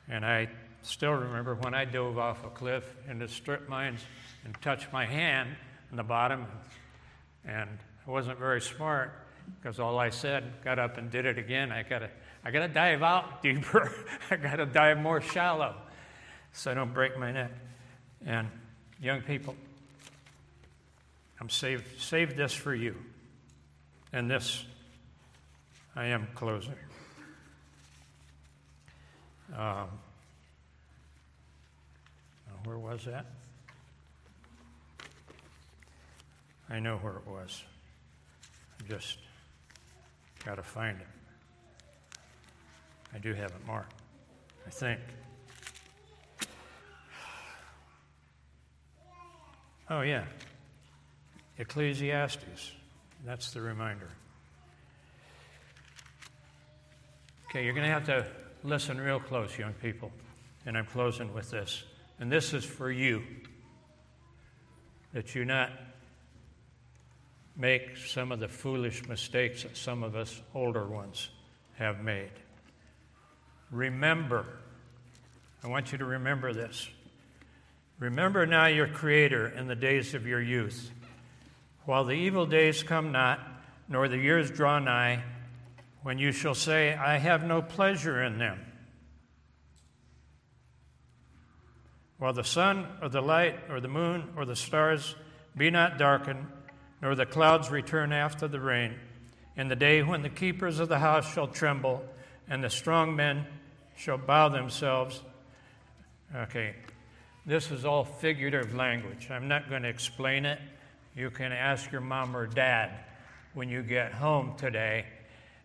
And 0.10 0.26
I 0.26 0.50
still 0.82 1.14
remember 1.14 1.56
when 1.56 1.74
I 1.74 1.86
dove 1.86 2.18
off 2.18 2.44
a 2.44 2.50
cliff 2.50 2.84
into 3.08 3.30
strip 3.30 3.70
mines 3.70 4.02
and 4.44 4.54
touched 4.62 4.92
my 4.92 5.06
hand 5.06 5.56
on 5.90 5.96
the 5.96 6.04
bottom. 6.04 6.48
And 7.46 7.70
I 8.08 8.12
wasn't 8.12 8.40
very 8.40 8.62
smart 8.62 9.14
because 9.60 9.80
all 9.80 10.00
I 10.00 10.10
said, 10.10 10.44
got 10.64 10.80
up 10.80 10.98
and 10.98 11.10
did 11.10 11.26
it 11.26 11.38
again. 11.38 11.72
I 11.72 11.84
gotta, 11.84 12.10
I 12.44 12.52
gotta 12.52 12.68
dive 12.68 13.04
out 13.04 13.42
deeper. 13.44 13.92
I 14.30 14.36
gotta 14.36 14.66
dive 14.66 14.98
more 14.98 15.22
shallow 15.22 15.76
so 16.54 16.72
I 16.72 16.74
don't 16.74 16.94
break 16.94 17.18
my 17.18 17.32
neck. 17.32 17.52
And 18.26 18.48
young 19.02 19.22
people, 19.22 19.56
I'm 21.40 21.50
saved, 21.50 22.00
saved 22.00 22.38
this 22.38 22.54
for 22.54 22.74
you. 22.74 22.96
And 24.14 24.30
this, 24.30 24.66
I 25.96 26.08
am 26.08 26.28
closing. 26.36 26.76
Um, 29.58 29.88
where 32.64 32.78
was 32.78 33.06
that? 33.06 33.26
I 36.72 36.80
know 36.80 36.96
where 36.98 37.18
it 37.18 37.28
was. 37.28 37.64
I 38.80 38.88
just 38.88 39.18
got 40.46 40.56
to 40.56 40.64
find 40.64 40.98
it. 41.02 41.08
I 43.14 43.18
do 43.18 43.34
have 43.34 43.52
it 43.52 43.68
marked, 43.68 43.94
I 44.66 44.70
think. 44.70 45.02
Oh, 49.90 50.00
yeah. 50.00 50.24
Ecclesiastes. 51.58 52.72
That's 53.26 53.52
the 53.52 53.60
reminder. 53.60 54.08
Okay, 57.50 57.66
you're 57.66 57.74
going 57.74 57.86
to 57.86 57.92
have 57.92 58.06
to 58.06 58.26
listen 58.64 58.98
real 58.98 59.20
close, 59.20 59.58
young 59.58 59.74
people. 59.74 60.10
And 60.66 60.78
I'm 60.78 60.86
closing 60.86 61.34
with 61.34 61.52
this. 61.52 61.84
And 62.22 62.32
this 62.32 62.54
is 62.54 62.64
for 62.64 62.90
you 62.90 63.24
that 65.12 65.36
you 65.36 65.44
not 65.44 65.72
make 67.56 67.98
some 67.98 68.32
of 68.32 68.40
the 68.40 68.48
foolish 68.48 69.08
mistakes 69.08 69.64
that 69.64 69.78
some 69.78 70.04
of 70.04 70.16
us 70.16 70.42
older 70.54 70.88
ones 70.88 71.30
have 71.76 72.04
made. 72.04 72.32
Remember, 73.72 74.46
I 75.64 75.68
want 75.68 75.92
you 75.92 75.98
to 75.98 76.06
remember 76.06 76.54
this. 76.54 76.90
Remember 78.00 78.46
now 78.46 78.66
your 78.66 78.88
Creator 78.88 79.50
in 79.50 79.68
the 79.68 79.76
days 79.76 80.14
of 80.14 80.26
your 80.26 80.42
youth, 80.42 80.92
while 81.86 82.04
the 82.04 82.14
evil 82.14 82.46
days 82.46 82.84
come 82.84 83.12
not, 83.12 83.40
nor 83.88 84.08
the 84.08 84.18
years 84.18 84.50
draw 84.50 84.80
nigh, 84.80 85.24
when 86.04 86.18
you 86.18 86.32
shall 86.32 86.56
say, 86.56 86.96
I 86.96 87.18
have 87.18 87.44
no 87.44 87.62
pleasure 87.62 88.24
in 88.24 88.40
them. 88.40 88.60
While 92.18 92.34
the 92.34 92.44
sun 92.44 92.88
or 93.02 93.10
the 93.10 93.22
light 93.22 93.60
or 93.70 93.80
the 93.80 93.88
moon 93.88 94.30
or 94.36 94.46
the 94.46 94.56
stars 94.56 95.16
be 95.56 95.70
not 95.70 95.98
darkened, 95.98 96.48
nor 97.02 97.16
the 97.16 97.26
clouds 97.26 97.72
return 97.72 98.12
after 98.12 98.48
the 98.48 98.60
rain, 98.60 98.96
in 99.58 99.68
the 99.68 99.76
day 99.76 100.04
when 100.04 100.22
the 100.22 100.30
keepers 100.30 100.80
of 100.80 100.88
the 100.88 101.00
house 101.00 101.34
shall 101.34 101.48
tremble, 101.48 102.04
and 102.48 102.64
the 102.64 102.70
strong 102.70 103.16
men 103.16 103.46
shall 103.96 104.18
bow 104.18 104.50
themselves. 104.50 105.22
Okay, 106.36 106.76
this 107.46 107.72
is 107.72 107.84
all 107.84 108.04
figurative 108.04 108.76
language. 108.76 109.30
I'm 109.30 109.48
not 109.48 109.70
going 109.70 109.84
to 109.84 109.90
explain 109.90 110.46
it. 110.46 110.60
You 111.16 111.30
can 111.30 111.52
ask 111.52 111.92
your 111.92 112.02
mom 112.02 112.38
or 112.38 112.48
dad 112.48 112.92
when 113.54 113.68
you 113.68 113.84
get 113.84 114.14
home 114.14 114.56
today, 114.58 115.06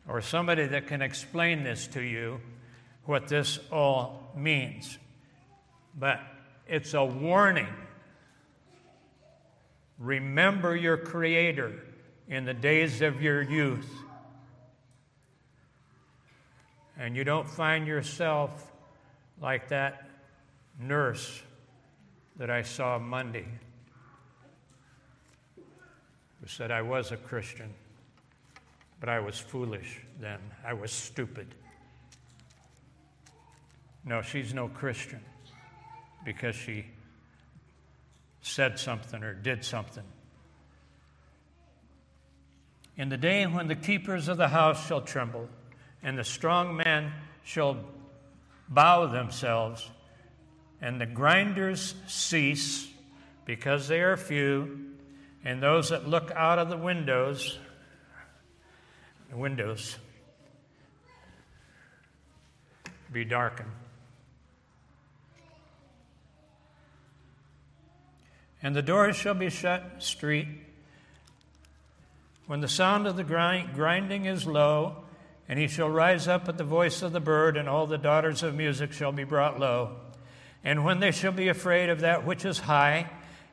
or 0.09 0.20
somebody 0.20 0.66
that 0.66 0.87
can 0.89 1.03
explain 1.03 1.62
this 1.62 1.87
to 1.89 2.01
you, 2.01 2.41
what 3.05 3.28
this 3.28 3.61
all 3.70 4.32
means. 4.37 4.99
But 5.97 6.20
it's 6.66 6.95
a 6.95 7.05
warning. 7.05 7.68
Remember 9.99 10.76
your 10.76 10.97
Creator 10.97 11.82
in 12.28 12.44
the 12.44 12.55
days 12.55 13.03
of 13.03 13.22
your 13.22 13.42
youth. 13.42 13.88
And 16.99 17.16
you 17.16 17.24
don't 17.24 17.49
find 17.49 17.86
yourself 17.86 18.72
like 19.40 19.68
that 19.68 20.09
nurse 20.80 21.42
that 22.36 22.51
I 22.51 22.62
saw 22.62 22.99
Monday 22.99 23.47
who 25.57 26.47
said, 26.47 26.70
I 26.70 26.82
was 26.82 27.12
a 27.12 27.16
Christian, 27.16 27.72
but 29.01 29.09
I 29.09 29.20
was 29.20 29.38
foolish 29.38 30.01
then. 30.20 30.38
I 30.64 30.74
was 30.74 30.92
stupid. 30.92 31.55
No, 34.05 34.22
she's 34.22 34.55
no 34.55 34.68
Christian 34.68 35.20
because 36.24 36.55
she 36.55 36.86
said 38.47 38.78
something 38.78 39.24
or 39.24 39.34
did 39.34 39.64
something. 39.64 40.05
In 42.97 43.09
the 43.09 43.16
day 43.16 43.44
when 43.47 43.66
the 43.66 43.74
keepers 43.74 44.28
of 44.28 44.36
the 44.36 44.49
house 44.49 44.86
shall 44.86 45.01
tremble, 45.01 45.49
and 46.03 46.16
the 46.16 46.24
strong 46.24 46.76
men 46.76 47.12
shall 47.42 47.76
bow 48.68 49.07
themselves, 49.07 49.90
and 50.80 51.01
the 51.01 51.07
grinders 51.07 51.94
cease 52.07 52.88
because 53.44 53.88
they 53.88 54.01
are 54.01 54.16
few, 54.16 54.94
and 55.44 55.62
those 55.62 55.90
that 55.90 56.09
look 56.09 56.30
out 56.30 56.59
of 56.59 56.68
the 56.68 56.76
windows, 56.76 57.59
the 59.28 59.36
windows, 59.36 59.97
be 63.12 63.24
darkened. 63.24 63.70
And 68.63 68.75
the 68.75 68.83
doors 68.83 69.17
shall 69.17 69.35
be 69.35 69.51
shut 69.51 70.03
street. 70.03 70.49
When 72.47 72.61
the 72.61 72.69
sound 72.69 73.07
of 73.07 73.17
the 73.17 73.25
grind, 73.25 73.75
grinding 73.75 74.27
is 74.27 74.47
low, 74.47 75.05
and 75.49 75.59
he 75.59 75.69
shall 75.69 75.89
rise 75.89 76.27
up 76.27 76.49
at 76.49 76.59
the 76.59 76.65
voice 76.65 77.03
of 77.03 77.13
the 77.13 77.21
bird, 77.21 77.57
and 77.57 77.69
all 77.69 77.87
the 77.87 77.99
daughters 77.99 78.43
of 78.43 78.55
music 78.55 78.93
shall 78.93 79.13
be 79.13 79.25
brought 79.25 79.61
low. 79.61 79.97
And 80.65 80.85
when 80.85 81.01
they 81.01 81.13
shall 81.13 81.33
be 81.33 81.49
afraid 81.49 81.89
of 81.91 82.01
that 82.01 82.25
which 82.25 82.45
is 82.45 82.59
high, 82.59 83.11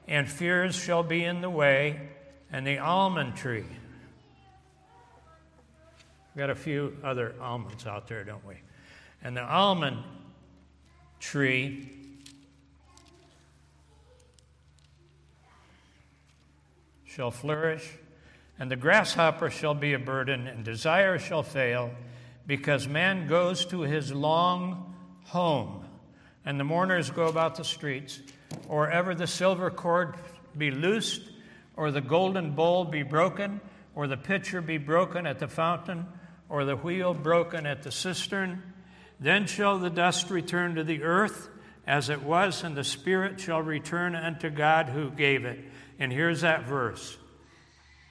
and 0.07 0.29
fears 0.29 0.75
shall 0.75 1.03
be 1.03 1.23
in 1.23 1.41
the 1.41 1.49
way, 1.49 2.09
and 2.51 2.65
the 2.65 2.79
almond 2.79 3.35
tree. 3.35 3.65
We've 6.35 6.39
got 6.39 6.49
a 6.49 6.55
few 6.55 6.97
other 7.03 7.35
almonds 7.39 7.85
out 7.85 8.07
there, 8.07 8.23
don't 8.23 8.45
we? 8.45 8.55
And 9.23 9.37
the 9.37 9.43
almond 9.43 10.03
tree 11.19 11.89
shall 17.15 17.31
flourish, 17.31 17.87
and 18.59 18.69
the 18.71 18.75
grasshopper 18.75 19.49
shall 19.49 19.73
be 19.73 19.93
a 19.93 19.99
burden, 19.99 20.47
and 20.47 20.63
desire 20.63 21.17
shall 21.19 21.43
fail, 21.43 21.91
because 22.45 22.87
man 22.87 23.27
goes 23.27 23.65
to 23.65 23.81
his 23.81 24.11
long 24.11 24.93
home 25.25 25.83
and 26.45 26.59
the 26.59 26.63
mourners 26.63 27.09
go 27.09 27.27
about 27.27 27.55
the 27.55 27.63
streets, 27.63 28.19
or 28.67 28.89
ever 28.89 29.15
the 29.15 29.27
silver 29.27 29.69
cord 29.69 30.15
be 30.57 30.71
loosed, 30.71 31.21
or 31.75 31.91
the 31.91 32.01
golden 32.01 32.51
bowl 32.51 32.85
be 32.85 33.03
broken, 33.03 33.61
or 33.95 34.07
the 34.07 34.17
pitcher 34.17 34.61
be 34.61 34.77
broken 34.77 35.25
at 35.25 35.39
the 35.39 35.47
fountain, 35.47 36.05
or 36.49 36.65
the 36.65 36.75
wheel 36.75 37.13
broken 37.13 37.65
at 37.65 37.83
the 37.83 37.91
cistern, 37.91 38.61
then 39.19 39.45
shall 39.45 39.79
the 39.79 39.89
dust 39.89 40.29
return 40.29 40.75
to 40.75 40.83
the 40.83 41.03
earth 41.03 41.49
as 41.87 42.09
it 42.09 42.21
was, 42.21 42.63
and 42.63 42.75
the 42.75 42.83
spirit 42.83 43.39
shall 43.39 43.61
return 43.61 44.15
unto 44.15 44.49
God 44.49 44.89
who 44.89 45.09
gave 45.09 45.45
it. 45.45 45.59
And 45.99 46.11
here's 46.11 46.41
that 46.41 46.65
verse 46.65 47.17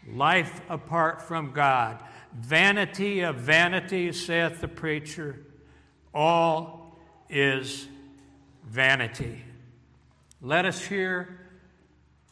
Life 0.09 0.61
apart 0.69 1.23
from 1.23 1.53
God, 1.53 2.03
vanity 2.35 3.21
of 3.21 3.37
vanities, 3.37 4.25
saith 4.25 4.61
the 4.61 4.69
preacher, 4.69 5.39
all 6.13 6.99
is 7.29 7.87
vanity. 8.69 9.45
Let 10.41 10.65
us 10.65 10.85
hear 10.85 11.39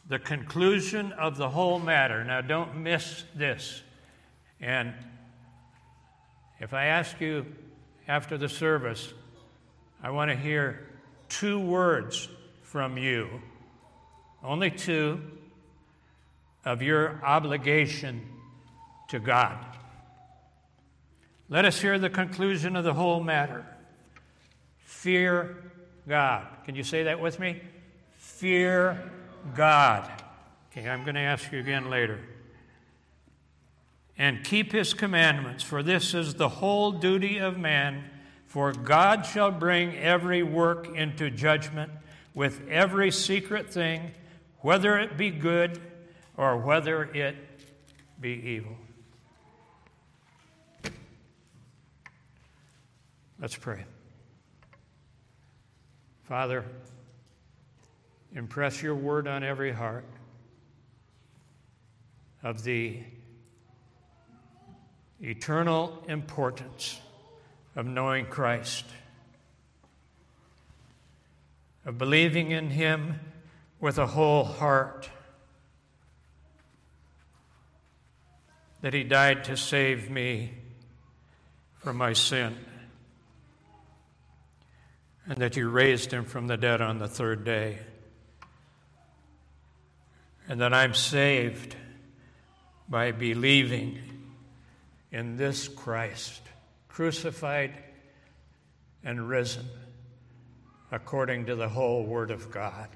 the 0.09 0.19
conclusion 0.19 1.13
of 1.13 1.37
the 1.37 1.49
whole 1.49 1.79
matter. 1.79 2.23
Now, 2.25 2.41
don't 2.41 2.77
miss 2.77 3.23
this. 3.33 3.81
And 4.59 4.93
if 6.59 6.73
I 6.73 6.85
ask 6.87 7.21
you 7.21 7.45
after 8.07 8.37
the 8.37 8.49
service, 8.49 9.13
I 10.03 10.09
want 10.09 10.29
to 10.29 10.35
hear 10.35 10.87
two 11.29 11.59
words 11.59 12.27
from 12.61 12.97
you, 12.97 13.29
only 14.43 14.69
two, 14.69 15.21
of 16.63 16.81
your 16.81 17.19
obligation 17.23 18.21
to 19.09 19.19
God. 19.19 19.57
Let 21.49 21.65
us 21.65 21.81
hear 21.81 21.99
the 21.99 22.09
conclusion 22.09 22.75
of 22.75 22.83
the 22.83 22.93
whole 22.93 23.21
matter. 23.21 23.65
Fear 24.85 25.57
God. 26.07 26.47
Can 26.65 26.75
you 26.75 26.83
say 26.83 27.03
that 27.03 27.19
with 27.19 27.39
me? 27.39 27.61
Fear 28.17 29.11
God. 29.55 30.09
Okay, 30.71 30.87
I'm 30.87 31.03
going 31.03 31.15
to 31.15 31.21
ask 31.21 31.51
you 31.51 31.59
again 31.59 31.89
later. 31.89 32.19
And 34.17 34.43
keep 34.43 34.71
his 34.71 34.93
commandments, 34.93 35.63
for 35.63 35.83
this 35.83 36.13
is 36.13 36.35
the 36.35 36.47
whole 36.47 36.91
duty 36.91 37.39
of 37.39 37.57
man. 37.57 38.05
For 38.45 38.71
God 38.71 39.25
shall 39.25 39.51
bring 39.51 39.97
every 39.97 40.43
work 40.43 40.87
into 40.95 41.29
judgment 41.29 41.91
with 42.33 42.61
every 42.69 43.11
secret 43.11 43.73
thing, 43.73 44.11
whether 44.59 44.97
it 44.97 45.17
be 45.17 45.31
good 45.31 45.81
or 46.37 46.57
whether 46.57 47.03
it 47.03 47.35
be 48.19 48.29
evil. 48.29 48.75
Let's 53.39 53.55
pray. 53.55 53.85
Father, 56.25 56.63
impress 58.35 58.81
your 58.83 58.95
word 58.95 59.27
on 59.27 59.43
every 59.43 59.71
heart 59.71 60.05
of 62.43 62.63
the 62.63 62.99
eternal 65.21 66.03
importance 66.07 66.99
of 67.75 67.85
knowing 67.85 68.25
Christ, 68.25 68.85
of 71.85 71.97
believing 71.97 72.51
in 72.51 72.69
Him 72.69 73.19
with 73.79 73.97
a 73.97 74.07
whole 74.07 74.43
heart, 74.43 75.09
that 78.81 78.93
He 78.93 79.03
died 79.03 79.43
to 79.45 79.57
save 79.57 80.09
me 80.09 80.53
from 81.79 81.97
my 81.97 82.13
sin, 82.13 82.55
and 85.25 85.37
that 85.37 85.55
You 85.55 85.69
raised 85.69 86.11
Him 86.11 86.25
from 86.25 86.47
the 86.47 86.57
dead 86.57 86.81
on 86.81 86.97
the 86.97 87.07
third 87.07 87.43
day, 87.43 87.79
and 90.47 90.61
that 90.61 90.73
I'm 90.73 90.93
saved 90.93 91.75
by 92.89 93.11
believing 93.11 93.99
in 95.11 95.37
this 95.37 95.67
Christ, 95.67 96.41
crucified 96.87 97.73
and 99.03 99.27
risen 99.27 99.65
according 100.91 101.45
to 101.45 101.55
the 101.55 101.69
whole 101.69 102.05
Word 102.05 102.31
of 102.31 102.51
God. 102.51 102.89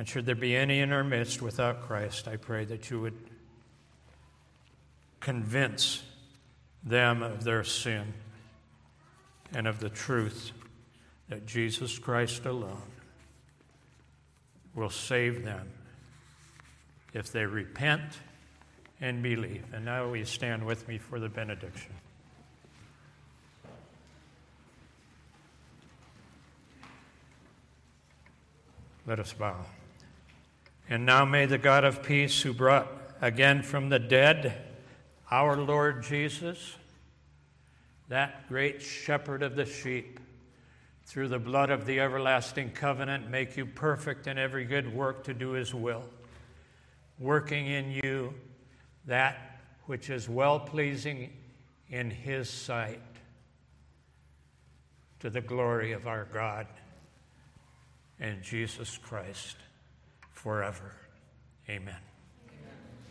And 0.00 0.08
should 0.08 0.24
there 0.24 0.34
be 0.34 0.56
any 0.56 0.80
in 0.80 0.92
our 0.92 1.04
midst 1.04 1.42
without 1.42 1.82
Christ, 1.82 2.26
I 2.26 2.36
pray 2.36 2.64
that 2.64 2.88
you 2.88 3.02
would 3.02 3.18
convince 5.20 6.02
them 6.82 7.22
of 7.22 7.44
their 7.44 7.62
sin 7.64 8.14
and 9.52 9.66
of 9.66 9.78
the 9.78 9.90
truth 9.90 10.52
that 11.28 11.44
Jesus 11.44 11.98
Christ 11.98 12.46
alone 12.46 12.80
will 14.74 14.88
save 14.88 15.44
them 15.44 15.68
if 17.12 17.30
they 17.30 17.44
repent 17.44 18.00
and 19.02 19.22
believe. 19.22 19.66
And 19.74 19.84
now 19.84 20.06
will 20.06 20.16
you 20.16 20.24
stand 20.24 20.64
with 20.64 20.88
me 20.88 20.96
for 20.96 21.20
the 21.20 21.28
benediction? 21.28 21.92
Let 29.06 29.20
us 29.20 29.34
bow. 29.34 29.56
And 30.90 31.06
now 31.06 31.24
may 31.24 31.46
the 31.46 31.56
God 31.56 31.84
of 31.84 32.02
peace, 32.02 32.42
who 32.42 32.52
brought 32.52 32.88
again 33.22 33.62
from 33.62 33.88
the 33.88 33.98
dead 33.98 34.60
our 35.30 35.56
Lord 35.56 36.02
Jesus, 36.02 36.76
that 38.08 38.46
great 38.48 38.82
shepherd 38.82 39.42
of 39.42 39.56
the 39.56 39.64
sheep, 39.64 40.20
through 41.06 41.28
the 41.28 41.38
blood 41.38 41.70
of 41.70 41.86
the 41.86 42.00
everlasting 42.00 42.72
covenant, 42.72 43.30
make 43.30 43.56
you 43.56 43.64
perfect 43.64 44.26
in 44.26 44.36
every 44.36 44.64
good 44.64 44.92
work 44.92 45.24
to 45.24 45.32
do 45.32 45.52
his 45.52 45.72
will 45.72 46.04
working 47.20 47.66
in 47.66 47.90
you 47.90 48.34
that 49.04 49.60
which 49.84 50.10
is 50.10 50.28
well 50.28 50.58
pleasing 50.58 51.30
in 51.90 52.10
His 52.10 52.48
sight 52.48 53.00
to 55.20 55.28
the 55.28 55.42
glory 55.42 55.92
of 55.92 56.08
our 56.08 56.26
God 56.32 56.66
and 58.18 58.42
Jesus 58.42 58.98
Christ 58.98 59.56
forever. 60.42 60.96
Amen. 61.68 62.09